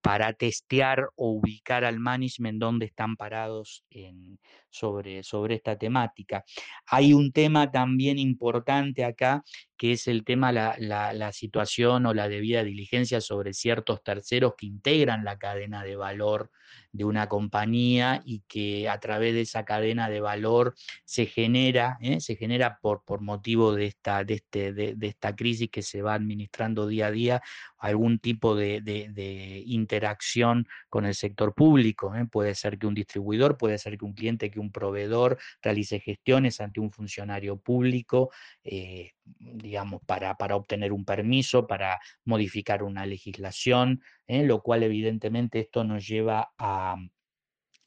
para 0.02 0.34
testear 0.34 1.10
o 1.16 1.32
ubicar 1.32 1.86
al 1.86 2.00
management 2.00 2.60
donde 2.60 2.88
están 2.88 3.16
parados 3.16 3.86
en, 3.90 4.40
sobre, 4.72 5.24
sobre 5.24 5.56
esta 5.56 5.78
temática. 5.78 6.44
Hay 6.88 7.14
un 7.14 7.32
tema 7.32 7.72
también 7.72 8.18
importante 8.18 9.04
acá, 9.06 9.44
que 9.78 9.94
es 9.94 10.08
el 10.08 10.24
tema, 10.24 10.52
la, 10.52 10.76
la, 10.80 11.32
situación 11.32 12.06
o 12.06 12.14
la 12.14 12.30
debida 12.30 12.64
diligencia 12.64 13.20
sobre 13.20 13.54
ciertos 13.54 14.04
terceros 14.04 14.54
que 14.56 14.68
integran 14.68 15.24
la 15.24 15.38
cadena 15.40 15.84
de 15.84 15.96
valor 15.96 16.52
de 16.92 17.04
una 17.04 17.28
compañía 17.28 18.22
y 18.26 18.42
que 18.48 18.90
a 18.90 19.00
través 19.00 19.34
de 19.34 19.42
esa 19.42 19.66
cadena 19.66 20.10
de 20.10 20.22
valor 20.22 20.76
se 21.06 21.26
genera, 21.26 21.98
¿eh? 22.02 22.20
se 22.20 22.36
genera 22.36 22.80
por, 22.82 23.04
por 23.04 23.22
motivo 23.22 23.74
de 23.74 23.88
esta, 23.88 24.24
de, 24.24 24.36
este, 24.36 24.74
de, 24.74 24.96
esta 25.02 25.36
crisis 25.36 25.70
que 25.70 25.82
se 25.82 26.02
va 26.02 26.14
administrando 26.14 26.88
día 26.88 27.08
a 27.08 27.12
día, 27.12 27.42
algún 27.78 28.20
tipo 28.20 28.56
de, 28.56 28.82
de 28.82 29.64
interacción 29.66 30.68
con 30.90 31.06
el 31.06 31.16
sector 31.16 31.54
público. 31.54 32.16
¿eh? 32.16 32.26
Puede 32.30 32.56
ser 32.56 32.78
que 32.78 32.88
un 32.88 32.94
distribuidor, 32.94 33.58
puede 33.58 33.78
ser 33.78 33.98
que 33.98 34.06
un 34.06 34.14
cliente, 34.14 34.52
que 34.52 34.60
un 34.62 34.72
proveedor 34.72 35.38
realice 35.62 36.00
gestiones 36.00 36.62
ante 36.62 36.80
un 36.80 36.92
funcionario 36.92 37.58
público, 37.58 38.32
eh, 38.64 39.12
digamos, 39.26 40.02
para, 40.06 40.36
para, 40.36 40.56
obtener 40.56 40.94
un 40.94 41.06
permiso, 41.06 41.68
para 41.68 42.00
modificar 42.26 42.84
una 42.84 43.06
legislación, 43.06 44.02
lo 44.28 44.62
cual 44.62 44.84
evidentemente 44.84 45.60
esto 45.60 45.84
nos 45.84 46.08
lleva 46.08 46.54
a, 46.58 46.96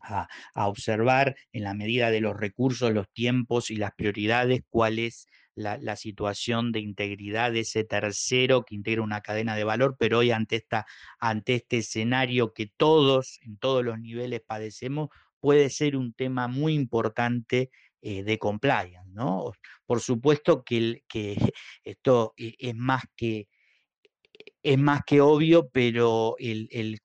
a, 0.05 0.69
observar 0.69 1.37
en 1.53 1.65
la 1.65 1.75
medida 1.75 2.11
de 2.11 2.21
los 2.21 2.37
recursos, 2.37 2.93
los 2.93 3.11
tiempos 3.13 3.71
y 3.71 3.77
las 3.77 3.93
prioridades 3.95 4.63
cuál 4.69 4.99
es 4.99 5.27
la, 5.55 5.97
situación 5.97 6.73
de 6.73 6.81
integridad 6.81 7.53
de 7.53 7.61
ese 7.61 7.85
tercero 7.85 8.65
que 8.65 8.75
integra 8.75 9.03
una 9.03 9.21
cadena 9.21 9.55
de 9.55 9.65
valor, 9.65 9.97
pero 9.99 10.19
hoy 10.19 10.31
ante, 10.31 10.57
esta, 10.57 10.87
ante 11.19 11.55
este 11.55 11.79
escenario 11.79 12.53
que 12.53 12.67
todos, 12.67 13.39
en 13.43 13.57
todos 13.57 13.85
los 13.85 13.99
niveles 14.01 14.41
padecemos, 14.45 15.11
puede 15.45 15.69
ser 15.69 15.95
un 15.95 16.15
tema 16.15 16.49
muy 16.49 16.73
importante 16.73 17.71
eh, 18.01 18.23
de 18.23 18.39
compliance, 18.39 19.11
¿no? 19.13 19.53
Por 19.85 20.01
supuesto 20.01 20.65
que, 20.65 21.03
esto 21.85 22.33
e, 22.39 22.55
es 22.59 22.75
más 22.75 23.03
que 23.15 23.49
es 24.63 24.79
más 24.79 25.03
que 25.07 25.21
obvio, 25.21 25.69
pero 25.69 26.37
el, 26.39 26.67
el 26.73 26.99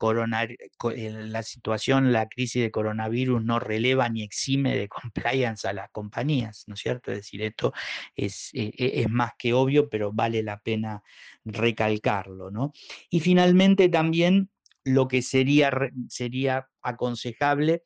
la 1.34 1.44
situación, 1.44 2.14
la 2.14 2.30
crisis 2.30 2.64
de 2.64 2.72
coronavirus 2.72 3.44
no 3.44 3.60
releva 3.60 4.08
ni 4.08 4.24
exime 4.24 4.78
de 4.78 4.88
compliance 5.02 5.68
a 5.68 5.74
las 5.74 5.90
compañías, 5.92 6.64
¿no 6.68 6.76
es 6.76 6.80
cierto? 6.80 7.12
Es 7.12 7.18
decir, 7.18 7.42
esto 7.42 7.74
es, 8.16 8.52
e, 8.54 8.72
e, 8.78 9.02
es 9.02 9.10
más 9.10 9.34
que 9.38 9.52
obvio, 9.52 9.90
pero 9.90 10.14
vale 10.14 10.44
la 10.44 10.62
pena 10.62 11.04
recalcarlo, 11.44 12.52
¿no? 12.52 12.72
Y 13.10 13.20
finalmente 13.20 13.90
también 13.90 14.50
lo 14.86 15.08
que 15.08 15.22
sería, 15.22 15.72
sería 16.08 16.68
aconsejable 16.82 17.84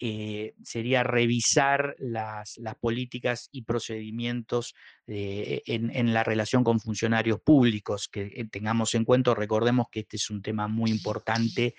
eh, 0.00 0.54
sería 0.62 1.02
revisar 1.02 1.96
las, 1.98 2.56
políticas 2.80 3.48
y 3.50 3.62
procedimientos 3.62 4.76
eh, 5.08 5.62
en, 5.66 6.14
la 6.14 6.22
relación 6.22 6.62
con 6.62 6.78
funcionarios 6.78 7.40
públicos, 7.40 8.08
que 8.08 8.30
eh, 8.32 8.46
tengamos 8.48 8.94
en 8.94 9.04
cuenta, 9.04 9.34
recordemos 9.34 9.88
que 9.90 10.00
este 10.00 10.16
es 10.16 10.30
un 10.30 10.40
tema 10.40 10.68
muy 10.68 10.90
importante 10.90 11.74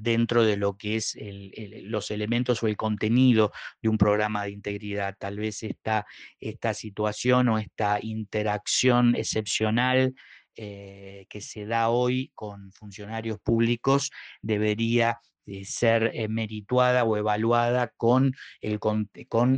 dentro 0.00 0.44
de 0.44 0.56
lo 0.56 0.78
que 0.78 0.96
es 0.96 1.14
los 1.82 2.10
elementos 2.10 2.62
o 2.62 2.68
el 2.68 2.76
contenido 2.78 3.52
de 3.82 3.90
un 3.90 3.98
programa 3.98 4.44
de 4.44 4.52
integridad. 4.52 5.14
Tal 5.18 5.36
vez 5.36 5.62
esta 5.62 6.74
situación 6.74 7.50
o 7.50 7.58
esta 7.58 7.98
interacción 8.00 9.14
excepcional 9.14 10.14
que 10.54 11.40
se 11.40 11.66
da 11.66 11.90
hoy 11.90 12.32
con 12.34 12.72
funcionarios 12.72 13.38
públicos 13.40 14.10
debería 14.40 15.18
ser 15.64 16.10
eh, 16.14 16.28
merituada 16.28 17.04
o 17.04 17.16
evaluada 17.16 17.92
con, 17.96 18.34
el, 18.60 18.78
con 18.78 19.08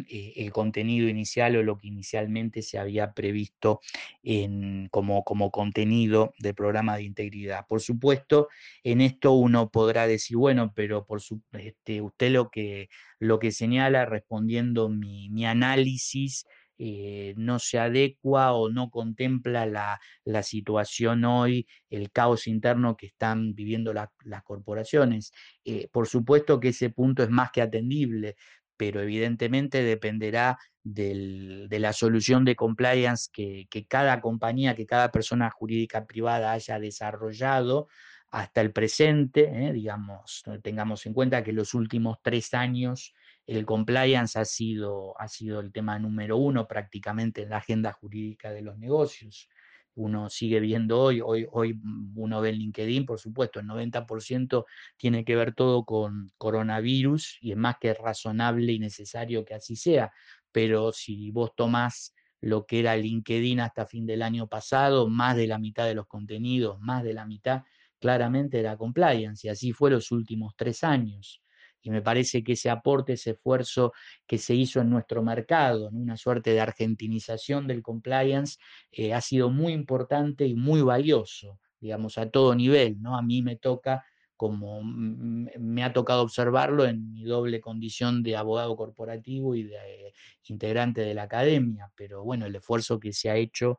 eh, 0.09 0.33
el, 0.37 0.53
contenido 0.53 1.09
inicial 1.09 1.57
o 1.57 1.63
lo 1.63 1.79
que 1.79 1.89
inicialmente 1.89 2.63
se 2.63 2.79
había 2.79 3.13
previsto 3.13 3.81
en, 4.23 4.89
como, 4.91 5.25
como 5.25 5.51
contenido 5.51 6.33
del 6.39 6.55
programa 6.55 6.97
de 6.97 7.05
integridad. 7.05 7.67
Por 7.69 7.81
supuesto, 7.81 8.49
en 8.83 9.01
esto 9.01 9.33
uno 9.33 9.71
podrá 9.71 10.07
decir, 10.07 10.37
bueno, 10.37 10.73
pero 10.75 11.05
por 11.05 11.21
su, 11.21 11.41
este, 11.53 12.01
usted 12.01 12.31
lo 12.31 12.51
que, 12.51 12.89
lo 13.19 13.39
que 13.39 13.53
señala 13.53 14.07
respondiendo 14.07 14.89
mi, 14.89 15.29
mi 15.31 15.47
análisis 15.47 16.47
eh, 16.79 17.35
no 17.37 17.59
se 17.59 17.79
adecua 17.79 18.53
o 18.53 18.69
no 18.69 18.91
contempla 18.91 19.67
la, 19.67 20.43
situación 20.43 21.25
hoy, 21.25 21.67
el 21.91 22.11
caos 22.11 22.47
interno 22.47 22.97
que 22.97 23.07
están 23.07 23.55
viviendo 23.55 23.93
las 23.93 24.43
corporaciones. 24.45 25.33
Eh, 25.65 25.89
por 25.93 26.09
supuesto 26.09 26.59
que 26.61 26.69
ese 26.69 26.91
punto 26.91 27.23
es 27.23 27.31
más 27.31 27.51
que 27.53 27.63
atendible, 27.63 28.37
pero 28.77 29.01
evidentemente 29.01 29.83
dependerá 29.83 30.59
de 30.83 31.79
la 31.81 31.93
solución 31.93 32.45
de 32.45 32.57
compliance 32.57 33.31
que, 33.33 33.87
cada 33.89 34.21
compañía, 34.21 34.75
que 34.75 34.87
cada 34.87 35.11
persona 35.11 35.51
jurídica 35.51 36.07
privada 36.07 36.53
haya 36.53 36.79
desarrollado 36.79 37.89
hasta 38.31 38.61
el 38.61 38.73
presente, 38.73 39.43
¿eh? 39.45 39.73
digamos, 39.73 40.43
tengamos 40.63 41.07
en 41.07 41.15
cuenta 41.15 41.45
que 41.45 41.53
los 41.53 41.73
últimos 41.73 42.19
tres 42.21 42.53
años 42.53 43.15
el 43.47 43.67
compliance 43.67 44.39
ha 44.39 44.45
sido, 44.45 45.19
ha 45.21 45.29
sido 45.29 45.61
el 45.61 45.73
tema 45.73 45.99
número 45.99 46.37
uno 46.37 46.67
prácticamente 46.67 47.43
en 47.43 47.51
la 47.51 47.59
agenda 47.59 47.93
jurídica 47.93 48.51
de 48.51 48.63
los 48.63 48.79
negocios. 48.79 49.49
Uno 49.97 50.29
sigue 50.29 50.59
viendo 50.61 51.01
hoy, 51.01 51.21
hoy, 51.21 51.47
hoy 51.53 51.79
uno 52.17 52.41
ve 52.41 52.49
en 52.49 52.57
LinkedIn, 52.57 53.07
por 53.07 53.21
supuesto, 53.21 53.61
el 53.61 53.67
90% 53.67 54.65
tiene 54.97 55.25
que 55.25 55.37
ver 55.37 55.55
todo 55.55 55.85
con 55.85 56.33
coronavirus 56.37 57.39
y 57.41 57.53
es 57.53 57.57
más 57.57 57.77
que 57.81 57.95
razonable 57.95 58.73
y 58.73 58.79
necesario 58.81 59.45
que 59.45 59.55
así 59.55 59.77
sea. 59.77 60.11
Pero 60.51 60.93
si 60.93 61.31
vos 61.31 61.53
tomás 61.55 62.15
lo 62.41 62.67
que 62.67 62.81
era 62.81 62.97
LinkedIn 62.97 63.61
hasta 63.61 63.87
fin 63.87 64.07
del 64.07 64.23
año 64.23 64.49
pasado, 64.49 65.09
más 65.09 65.37
de 65.37 65.47
la 65.47 65.59
mitad 65.59 65.87
de 65.87 65.95
los 65.95 66.07
contenidos, 66.07 66.81
más 66.81 67.05
de 67.05 67.15
la 67.15 67.25
mitad, 67.25 67.63
claramente 68.01 68.59
era 68.59 68.77
compliance, 68.77 69.47
y 69.47 69.51
así 69.51 69.73
fue 69.73 69.91
los 69.91 70.11
últimos 70.11 70.55
tres 70.57 70.83
años 70.85 71.44
y 71.85 71.91
me 71.91 72.03
parece 72.03 72.43
que 72.43 72.55
ese 72.55 72.71
aporte, 72.71 73.13
ese 73.13 73.31
esfuerzo 73.33 73.93
que 74.27 74.39
se 74.39 74.55
hizo 74.55 74.81
en 74.81 74.91
nuestro 74.91 75.23
mercado, 75.23 75.89
en 75.89 75.97
una 75.97 76.17
suerte 76.17 76.51
de 76.51 76.61
argentinización 76.61 77.69
del 77.69 77.83
compliance, 77.83 78.59
eh, 78.91 79.15
ha 79.15 79.21
sido 79.21 79.51
muy 79.51 79.73
importante 79.73 80.47
y 80.47 80.57
muy 80.57 80.83
valioso 80.83 81.61
digamos, 81.85 82.17
a 82.17 82.31
todo 82.31 82.55
nivel, 82.55 83.01
¿no? 83.03 83.15
A 83.17 83.23
mí 83.23 83.43
me 83.43 83.57
toca 83.57 84.05
como 84.37 84.81
me 84.83 85.85
ha 85.85 85.93
tocado 85.93 86.23
observarlo 86.23 86.87
en 86.87 87.13
mi 87.13 87.23
doble 87.25 87.61
condición 87.61 88.23
de 88.23 88.37
abogado 88.37 88.75
corporativo 88.75 89.55
y 89.55 89.65
de 89.65 90.13
integrante 90.49 91.03
de 91.03 91.15
la 91.15 91.23
academia, 91.25 91.93
pero 91.95 92.25
bueno, 92.25 92.47
el 92.47 92.57
esfuerzo 92.57 92.99
que 92.99 93.13
se 93.13 93.31
ha 93.31 93.37
hecho 93.37 93.79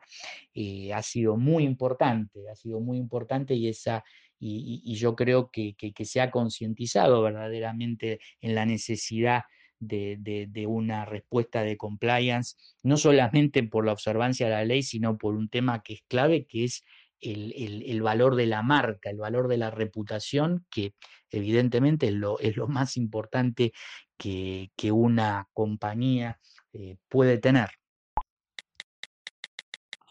eh, 0.54 0.94
ha 0.94 1.02
sido 1.02 1.36
muy 1.36 1.64
importante, 1.64 2.50
ha 2.50 2.56
sido 2.56 2.80
muy 2.80 2.98
importante 2.98 3.54
y 3.56 3.68
esa 3.68 4.04
y, 4.48 4.96
yo 4.96 5.16
creo 5.16 5.50
que, 5.52 5.76
se 6.04 6.22
ha 6.22 6.32
concientizado 6.32 7.22
verdaderamente 7.22 8.20
en 8.42 8.56
la 8.56 8.66
necesidad 8.66 9.44
de, 9.80 10.66
una 10.68 11.06
respuesta 11.06 11.64
de 11.64 11.78
compliance, 11.78 12.56
no 12.84 12.98
solamente 12.98 13.64
por 13.64 13.86
la 13.86 13.94
observancia 13.94 14.48
de 14.48 14.54
la 14.54 14.66
ley, 14.66 14.84
sino 14.84 15.18
por 15.18 15.36
un 15.36 15.50
tema 15.50 15.82
que 15.82 15.94
es 15.94 16.04
clave, 16.08 16.46
que 16.46 16.66
es 16.66 16.84
el, 17.22 18.02
valor 18.02 18.36
de 18.36 18.46
la 18.46 18.62
marca, 18.62 19.10
el 19.10 19.18
valor 19.18 19.48
de 19.48 19.58
la 19.58 19.72
reputación, 19.72 20.66
que 20.70 20.94
evidentemente 21.32 22.08
es 22.08 22.56
lo, 22.56 22.68
más 22.68 22.98
importante 22.98 23.74
que, 24.18 24.70
una 24.92 25.48
compañía 25.54 26.40
eh, 26.74 26.98
puede 27.10 27.40
tener. 27.40 27.70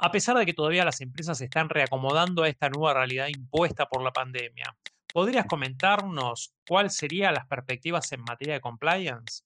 A 0.05 0.13
pesar 0.13 0.37
de 0.37 0.45
que 0.45 0.53
todavía 0.53 0.85
las 0.85 1.01
empresas 1.01 1.39
se 1.39 1.45
están 1.45 1.71
reacomodando 1.71 2.43
a 2.43 2.49
esta 2.51 2.69
nueva 2.69 2.93
realidad 2.93 3.29
impuesta 3.29 3.87
por 3.87 4.03
la 4.03 4.13
pandemia, 4.13 4.77
¿podrías 5.11 5.47
comentarnos 5.47 6.53
cuáles 6.69 6.95
serían 6.95 7.33
las 7.33 7.47
perspectivas 7.47 8.13
en 8.13 8.21
materia 8.21 8.53
de 8.53 8.61
compliance? 8.61 9.45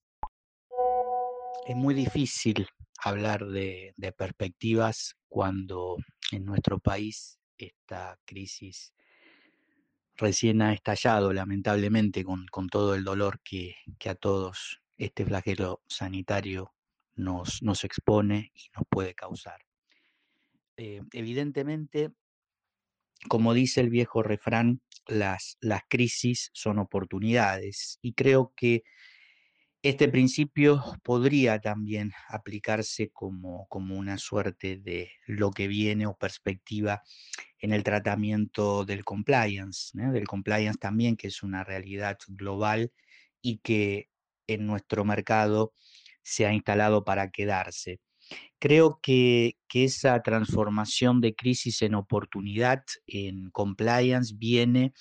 Es 1.64 1.76
muy 1.76 1.94
difícil 1.94 2.66
hablar 3.04 3.46
de, 3.46 3.94
perspectivas 4.16 5.14
cuando 5.28 5.96
en 6.32 6.44
nuestro 6.44 6.80
país 6.80 7.38
esta 7.56 8.18
crisis 8.24 8.92
recién 10.16 10.60
ha 10.60 10.72
estallado, 10.72 11.32
lamentablemente, 11.32 12.24
con, 12.24 12.68
todo 12.68 12.96
el 12.96 13.04
dolor 13.04 13.38
que, 13.44 13.76
a 14.06 14.16
todos 14.16 14.80
este 14.96 15.24
flagelo 15.24 15.82
sanitario 15.86 16.74
nos 17.14 17.84
expone 17.84 18.50
y 18.56 18.70
nos 18.74 18.82
puede 18.90 19.14
causar. 19.14 19.67
Eh, 20.78 21.02
evidentemente, 21.12 22.10
como 23.28 23.52
dice 23.52 23.80
el 23.80 23.90
viejo 23.90 24.22
refrán, 24.22 24.80
las, 25.08 25.56
las 25.60 25.82
crisis 25.88 26.50
son 26.52 26.78
oportunidades 26.78 27.98
y 28.00 28.12
creo 28.12 28.52
que 28.56 28.84
este 29.82 30.08
principio 30.08 30.82
podría 31.02 31.60
también 31.60 32.12
aplicarse 32.28 33.10
como, 33.10 33.66
como, 33.68 33.96
una 33.96 34.18
suerte 34.18 34.76
de 34.76 35.10
lo 35.26 35.50
que 35.50 35.66
viene 35.66 36.06
o 36.06 36.16
perspectiva 36.16 37.02
en 37.60 37.72
el 37.72 37.82
tratamiento 37.84 38.84
del 38.84 39.04
compliance, 39.04 39.90
del 39.94 40.26
compliance 40.28 40.78
también, 40.78 41.16
que 41.16 41.28
es 41.28 41.42
una 41.42 41.64
realidad 41.64 42.18
global 42.28 42.92
y 43.42 43.58
que 43.58 44.08
en 44.46 44.66
nuestro 44.66 45.04
mercado 45.04 45.74
se 46.22 46.46
ha 46.46 46.52
instalado 46.52 47.04
para 47.04 47.30
quedarse. 47.30 48.00
Creo 48.58 48.98
que, 49.02 49.56
esa 49.72 50.20
transformación 50.22 51.20
de 51.20 51.34
crisis 51.36 51.82
en 51.82 51.94
oportunidad 51.94 52.82
en 53.06 53.50
compliance 53.50 54.34
viene 54.36 54.92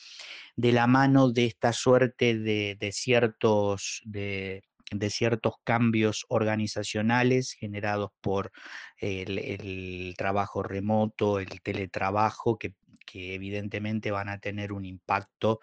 de 0.55 0.71
la 0.71 0.85
mano 0.85 1.31
de 1.31 1.45
esta 1.45 1.73
suerte 1.73 2.37
de, 2.37 2.91
ciertos, 2.91 4.01
de, 4.05 4.61
ciertos 5.09 5.55
cambios 5.63 6.25
organizacionales 6.29 7.53
generados 7.53 8.11
por 8.21 8.51
el, 8.97 10.13
trabajo 10.17 10.61
remoto, 10.61 11.39
el 11.39 11.61
teletrabajo, 11.61 12.57
que, 12.57 12.75
evidentemente 13.15 14.11
van 14.11 14.29
a 14.29 14.39
tener 14.39 14.71
un 14.71 14.85
impacto 14.85 15.59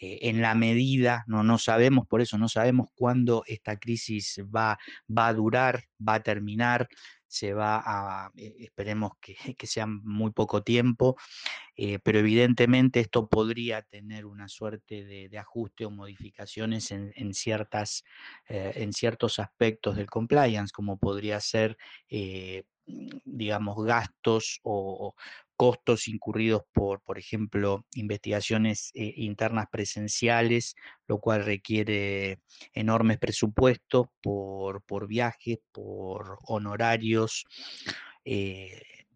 eh, 0.00 0.18
en 0.22 0.40
la 0.40 0.54
medida, 0.54 1.24
no, 1.26 1.42
no 1.42 1.58
sabemos, 1.58 2.06
por 2.06 2.20
eso 2.20 2.38
no 2.38 2.48
sabemos 2.48 2.88
cuándo 2.94 3.44
esta 3.46 3.78
crisis 3.78 4.40
va, 4.54 4.78
va 5.08 5.28
a 5.28 5.34
durar, 5.34 5.84
va 6.00 6.14
a 6.14 6.22
terminar, 6.22 6.88
se 7.28 7.52
va 7.52 8.30
eh, 8.36 8.54
esperemos 8.60 9.12
que, 9.20 9.36
que 9.58 9.66
sea 9.66 9.86
muy 9.86 10.30
poco 10.32 10.62
tiempo, 10.62 11.16
eh, 11.76 11.98
pero 12.02 12.18
evidentemente 12.18 13.00
esto 13.00 13.28
podría 13.28 13.82
tener 13.82 14.26
una 14.26 14.48
suerte 14.48 15.04
de, 15.04 15.36
ajuste 15.38 15.84
o 15.84 15.90
modificaciones 15.90 16.90
en, 16.90 17.34
ciertas, 17.34 18.04
eh, 18.48 18.72
en 18.76 18.92
ciertos 18.92 19.38
aspectos 19.38 19.96
del 19.96 20.08
compliance, 20.08 20.72
como 20.72 20.98
podría 20.98 21.40
ser, 21.40 21.76
digamos, 22.86 23.84
gastos 23.84 24.60
o, 24.62 25.14
costos 25.56 26.08
incurridos 26.08 26.62
por, 26.72 27.00
por 27.02 27.18
ejemplo, 27.18 27.84
investigaciones 27.94 28.90
internas 28.94 29.66
presenciales, 29.70 30.76
lo 31.08 31.18
cual 31.18 31.44
requiere 31.44 32.40
enormes 32.72 33.18
presupuestos 33.18 34.06
por, 34.20 34.82
por 34.82 35.06
viajes, 35.06 35.58
por 35.72 36.38
honorarios. 36.46 37.44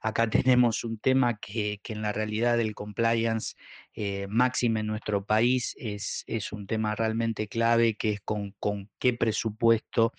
Acá 0.00 0.28
tenemos 0.56 0.84
un 0.84 0.98
tema 0.98 1.38
que, 1.38 1.80
en 1.84 2.02
la 2.02 2.12
realidad 2.12 2.56
del 2.56 2.74
compliance 2.74 3.56
eh, 4.00 4.28
máximo 4.28 4.78
en 4.78 4.86
nuestro 4.86 5.24
país 5.24 5.74
es, 5.76 6.22
es, 6.28 6.52
un 6.52 6.68
tema 6.68 6.94
realmente 6.94 7.48
clave, 7.48 7.96
que 7.96 8.12
es 8.12 8.20
con, 8.20 8.54
con 8.60 8.88
qué 9.00 9.12
presupuesto 9.12 10.12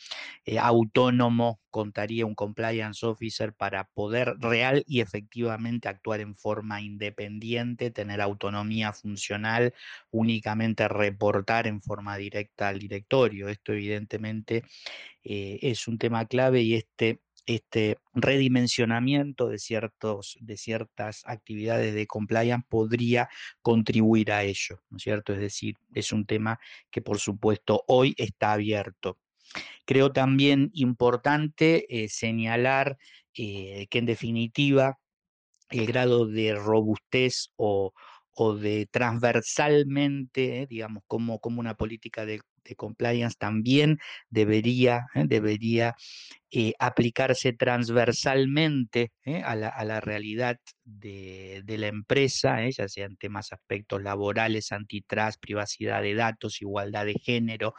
eh, 0.44 0.60
autónomo 0.60 1.62
contaría 1.70 2.26
un 2.26 2.36
compliance 2.36 3.06
officer 3.06 3.54
para 3.54 3.86
poder 3.86 4.36
real 4.40 4.84
y 4.86 5.00
efectivamente 5.00 5.88
actuar 5.88 6.20
en 6.20 6.36
forma 6.36 6.82
independiente, 6.82 7.90
tener 7.90 8.20
autonomía 8.20 8.92
funcional, 8.92 9.74
únicamente 10.12 10.90
reportar 10.90 11.66
en 11.66 11.82
forma 11.82 12.18
directa 12.18 12.68
al 12.68 12.80
directorio. 12.80 13.48
Esto 13.48 13.72
evidentemente 13.72 14.66
eh, 15.24 15.60
es 15.62 15.88
un 15.88 15.98
tema 15.98 16.26
clave 16.26 16.64
y 16.64 16.76
este, 16.76 17.22
este 17.50 17.98
redimensionamiento 18.14 19.50
de, 19.50 19.58
ciertos, 19.58 20.38
de 20.40 20.56
ciertas 20.56 21.24
actividades 21.26 21.96
de 21.96 22.06
compliance 22.06 22.66
podría 22.70 23.28
contribuir 23.64 24.32
a 24.32 24.44
ello, 24.44 24.84
¿no 24.92 24.98
es 24.98 25.04
cierto? 25.04 25.34
Es 25.34 25.40
decir, 25.40 25.76
es 25.96 26.12
un 26.12 26.28
tema 26.28 26.60
que 26.92 27.02
por 27.02 27.18
supuesto 27.18 27.84
hoy 27.88 28.14
está 28.18 28.54
abierto. 28.54 29.18
Creo 29.86 30.12
también 30.12 30.70
importante 30.74 31.88
eh, 31.90 32.08
señalar 32.10 33.00
eh, 33.34 33.88
que 33.90 33.98
en 33.98 34.06
definitiva 34.06 35.00
el 35.72 35.88
grado 35.88 36.28
de 36.28 36.54
robustez 36.54 37.52
o, 37.56 37.94
de 38.62 38.88
transversalmente, 38.90 40.66
digamos, 40.70 41.04
como, 41.08 41.40
como 41.40 41.60
una 41.60 41.76
política 41.76 42.26
de 42.26 42.42
de 42.64 42.76
compliance 42.76 43.36
también 43.38 44.00
debería, 44.30 45.08
¿eh? 45.16 45.26
debería 45.28 45.96
eh, 46.52 46.74
aplicarse 46.80 47.54
transversalmente 47.54 49.12
¿eh? 49.24 49.42
a, 49.44 49.56
la, 49.56 50.02
realidad 50.02 50.58
de, 50.84 51.64
la 51.66 51.88
empresa, 51.88 52.58
ya 52.70 52.88
sean 52.88 53.18
temas, 53.18 53.54
aspectos 53.54 54.02
laborales, 54.02 54.72
antitrust, 54.72 55.40
privacidad 55.40 56.02
de 56.02 56.16
datos, 56.16 56.62
igualdad 56.62 57.06
de 57.06 57.14
género, 57.14 57.76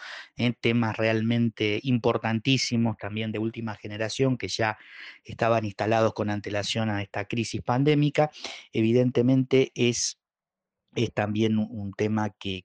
temas 0.61 0.97
realmente 0.97 1.81
importantísimos 1.83 2.97
también 2.97 3.33
de 3.33 3.39
última 3.39 3.75
generación 3.75 4.39
que 4.39 4.49
ya 4.49 4.79
estaban 5.25 5.65
instalados 5.65 6.13
con 6.15 6.31
antelación 6.31 6.91
a 6.91 7.03
esta 7.03 7.25
crisis 7.25 7.63
pandémica, 7.63 8.31
evidentemente 8.73 9.73
es 9.75 10.21
es 10.95 11.13
también 11.13 11.59
un, 11.59 11.93
tema 11.93 12.31
que, 12.31 12.65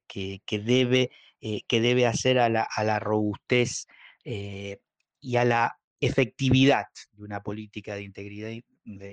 debe, 0.50 1.12
eh, 1.48 1.62
que 1.68 1.80
debe 1.80 2.08
hacer 2.08 2.40
a 2.40 2.50
la, 2.50 3.00
robustez 3.00 3.86
eh, 4.24 4.80
y 5.22 5.36
a 5.36 5.46
la 5.46 5.78
efectividad 6.00 6.86
de 7.12 7.22
una 7.24 7.44
política 7.44 7.94
de 7.94 8.02
integridad, 8.02 8.50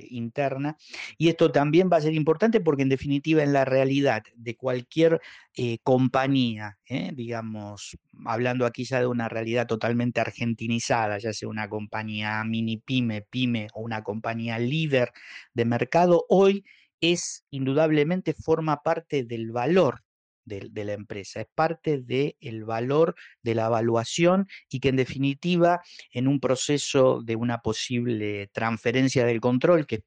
interna. 0.08 0.78
Y 1.18 1.28
esto 1.28 1.52
también 1.52 1.90
va 1.92 1.98
a 1.98 2.00
ser 2.00 2.14
importante 2.14 2.62
porque 2.62 2.84
en 2.84 2.88
definitiva 2.88 3.42
en 3.42 3.52
la 3.52 3.66
realidad 3.66 4.22
de 4.34 4.56
cualquier 4.56 5.20
eh, 5.54 5.76
compañía, 5.82 6.78
digamos, 7.12 7.98
hablando 8.24 8.64
aquí 8.64 8.84
ya 8.84 9.00
de 9.00 9.08
una 9.08 9.28
realidad 9.28 9.66
totalmente 9.66 10.22
argentinizada, 10.22 11.18
ya 11.18 11.34
sea 11.34 11.50
una 11.50 11.68
compañía 11.68 12.42
mini 12.44 12.78
pyme, 12.78 13.26
pyme 13.28 13.68
o 13.74 13.82
una 13.82 14.02
compañía 14.02 14.58
líder 14.58 15.12
de 15.52 15.66
mercado, 15.66 16.24
hoy 16.30 16.64
es 17.02 17.44
indudablemente 17.50 18.32
forma 18.32 18.82
parte 18.82 19.22
del 19.22 19.52
valor 19.52 20.02
de, 20.44 20.84
la 20.84 20.92
empresa, 20.92 21.40
es 21.40 21.46
parte 21.54 21.98
del 21.98 22.64
valor 22.64 23.14
de 23.42 23.54
la 23.54 23.66
evaluación 23.66 24.48
y 24.68 24.80
que 24.80 24.88
en 24.88 24.96
definitiva 24.96 25.82
en 26.10 26.28
un 26.28 26.40
proceso 26.40 27.22
de 27.22 27.36
una 27.36 27.58
posible 27.58 28.48
transferencia 28.52 29.24
del 29.24 29.40
control, 29.40 29.86
que 29.86 30.04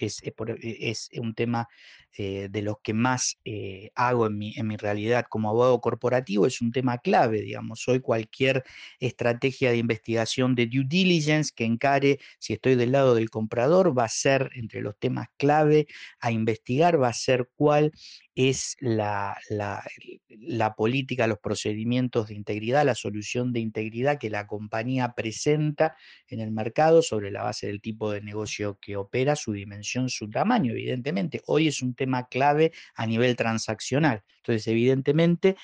es, 0.00 0.20
es, 0.22 1.08
un 1.18 1.34
tema 1.34 1.68
eh, 2.16 2.48
de 2.50 2.62
los 2.62 2.76
que 2.82 2.92
más 2.92 3.38
eh, 3.44 3.90
hago 3.94 4.26
en 4.26 4.36
mi, 4.36 4.52
en 4.56 4.66
mi, 4.66 4.76
realidad 4.76 5.26
como 5.28 5.48
abogado 5.48 5.80
corporativo, 5.80 6.46
es 6.46 6.60
un 6.60 6.72
tema 6.72 6.98
clave, 6.98 7.40
digamos, 7.40 7.86
hoy 7.88 8.00
cualquier 8.00 8.64
estrategia 8.98 9.70
de 9.70 9.76
investigación 9.76 10.54
de 10.54 10.66
due 10.66 10.84
diligence 10.86 11.52
que 11.54 11.64
encare, 11.64 12.18
si 12.38 12.54
estoy 12.54 12.74
del 12.74 12.92
lado 12.92 13.14
del 13.14 13.30
comprador, 13.30 13.96
va 13.96 14.04
a 14.04 14.08
ser 14.08 14.50
entre 14.54 14.80
los 14.80 14.98
temas 14.98 15.28
clave 15.36 15.86
a 16.20 16.32
investigar, 16.32 17.00
va 17.00 17.08
a 17.08 17.12
ser 17.12 17.48
cuál 17.54 17.92
es 18.34 18.76
la, 18.80 19.36
la, 19.50 19.84
la, 20.28 20.74
política, 20.74 21.26
los 21.26 21.38
procedimientos 21.38 22.28
de 22.28 22.34
integridad, 22.34 22.86
la 22.86 22.94
solución 22.94 23.52
de 23.52 23.60
integridad 23.60 24.18
que 24.18 24.30
la 24.30 24.46
compañía 24.46 25.12
presenta 25.14 25.96
en 26.28 26.40
el 26.40 26.50
mercado 26.50 27.02
sobre 27.02 27.30
la 27.30 27.42
base 27.42 27.66
del 27.66 27.80
tipo 27.80 28.10
de 28.10 28.22
negocio 28.22 28.78
que 28.80 28.96
opera, 28.96 29.36
su 29.36 29.52
dimensión, 29.52 30.08
su 30.08 30.30
tamaño, 30.30 30.72
evidentemente. 30.72 31.42
Hoy 31.46 31.68
es 31.68 31.82
un 31.82 31.94
tema 32.00 32.26
clave 32.28 32.72
a 32.94 33.06
nivel 33.06 33.36
transaccional. 33.36 34.22
Entonces, 34.38 34.66
evidentemente, 34.68 35.56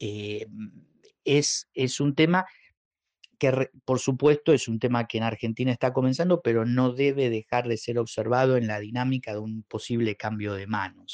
eh, 0.00 0.46
es, 1.24 1.68
es 1.72 2.00
un 2.00 2.16
tema 2.16 2.46
que 3.38 3.70
por 3.84 4.00
supuesto 4.00 4.52
es 4.52 4.66
un 4.66 4.80
tema 4.80 5.06
que 5.06 5.18
en 5.18 5.24
Argentina 5.24 5.70
está 5.70 5.92
comenzando, 5.92 6.40
pero 6.42 6.64
no 6.64 6.92
debe 6.92 7.30
dejar 7.30 7.68
de 7.68 7.76
ser 7.76 7.98
observado 7.98 8.56
en 8.56 8.66
la 8.66 8.80
dinámica 8.80 9.32
de 9.32 9.38
un 9.38 9.62
posible 9.62 10.16
cambio 10.16 10.54
de 10.54 10.66
manos. 10.66 11.12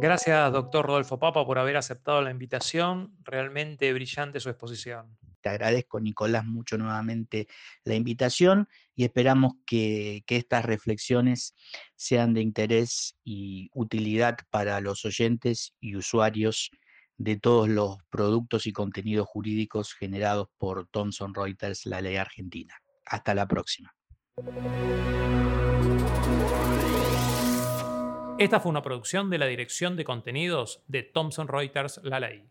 Gracias, 0.00 0.52
doctor 0.52 0.86
Rodolfo 0.86 1.18
Papa, 1.18 1.44
por 1.46 1.58
haber 1.58 1.76
aceptado 1.76 2.22
la 2.22 2.30
invitación. 2.30 3.14
Realmente 3.24 3.92
brillante 3.92 4.38
su 4.38 4.48
exposición. 4.50 5.16
Te 5.40 5.48
agradezco, 5.48 6.00
Nicolás, 6.00 6.44
mucho 6.44 6.78
nuevamente 6.78 7.46
la 7.84 7.94
invitación 7.94 8.68
y 8.94 9.04
esperamos 9.04 9.54
que, 9.66 10.24
estas 10.26 10.64
reflexiones 10.64 11.54
sean 11.96 12.34
de 12.34 12.42
interés 12.42 13.16
y 13.24 13.70
utilidad 13.74 14.38
para 14.50 14.80
los 14.80 15.04
oyentes 15.04 15.74
y 15.80 15.96
usuarios 15.96 16.70
de 17.16 17.36
todos 17.36 17.68
los 17.68 17.98
productos 18.10 18.66
y 18.66 18.72
contenidos 18.72 19.26
jurídicos 19.26 19.92
generados 19.92 20.48
por 20.58 20.86
Thomson 20.88 21.34
Reuters, 21.34 21.86
la 21.86 22.00
ley 22.00 22.16
argentina. 22.16 22.74
Hasta 23.04 23.34
la 23.34 23.46
próxima. 23.48 23.94
Esta 28.38 28.60
fue 28.60 28.70
una 28.70 28.82
producción 28.82 29.30
de 29.30 29.38
la 29.38 29.46
Dirección 29.46 29.96
de 29.96 30.04
Contenidos 30.04 30.84
de 30.86 31.02
Thomson 31.02 31.48
Reuters 31.48 32.00
La 32.04 32.20
Ley. 32.20 32.48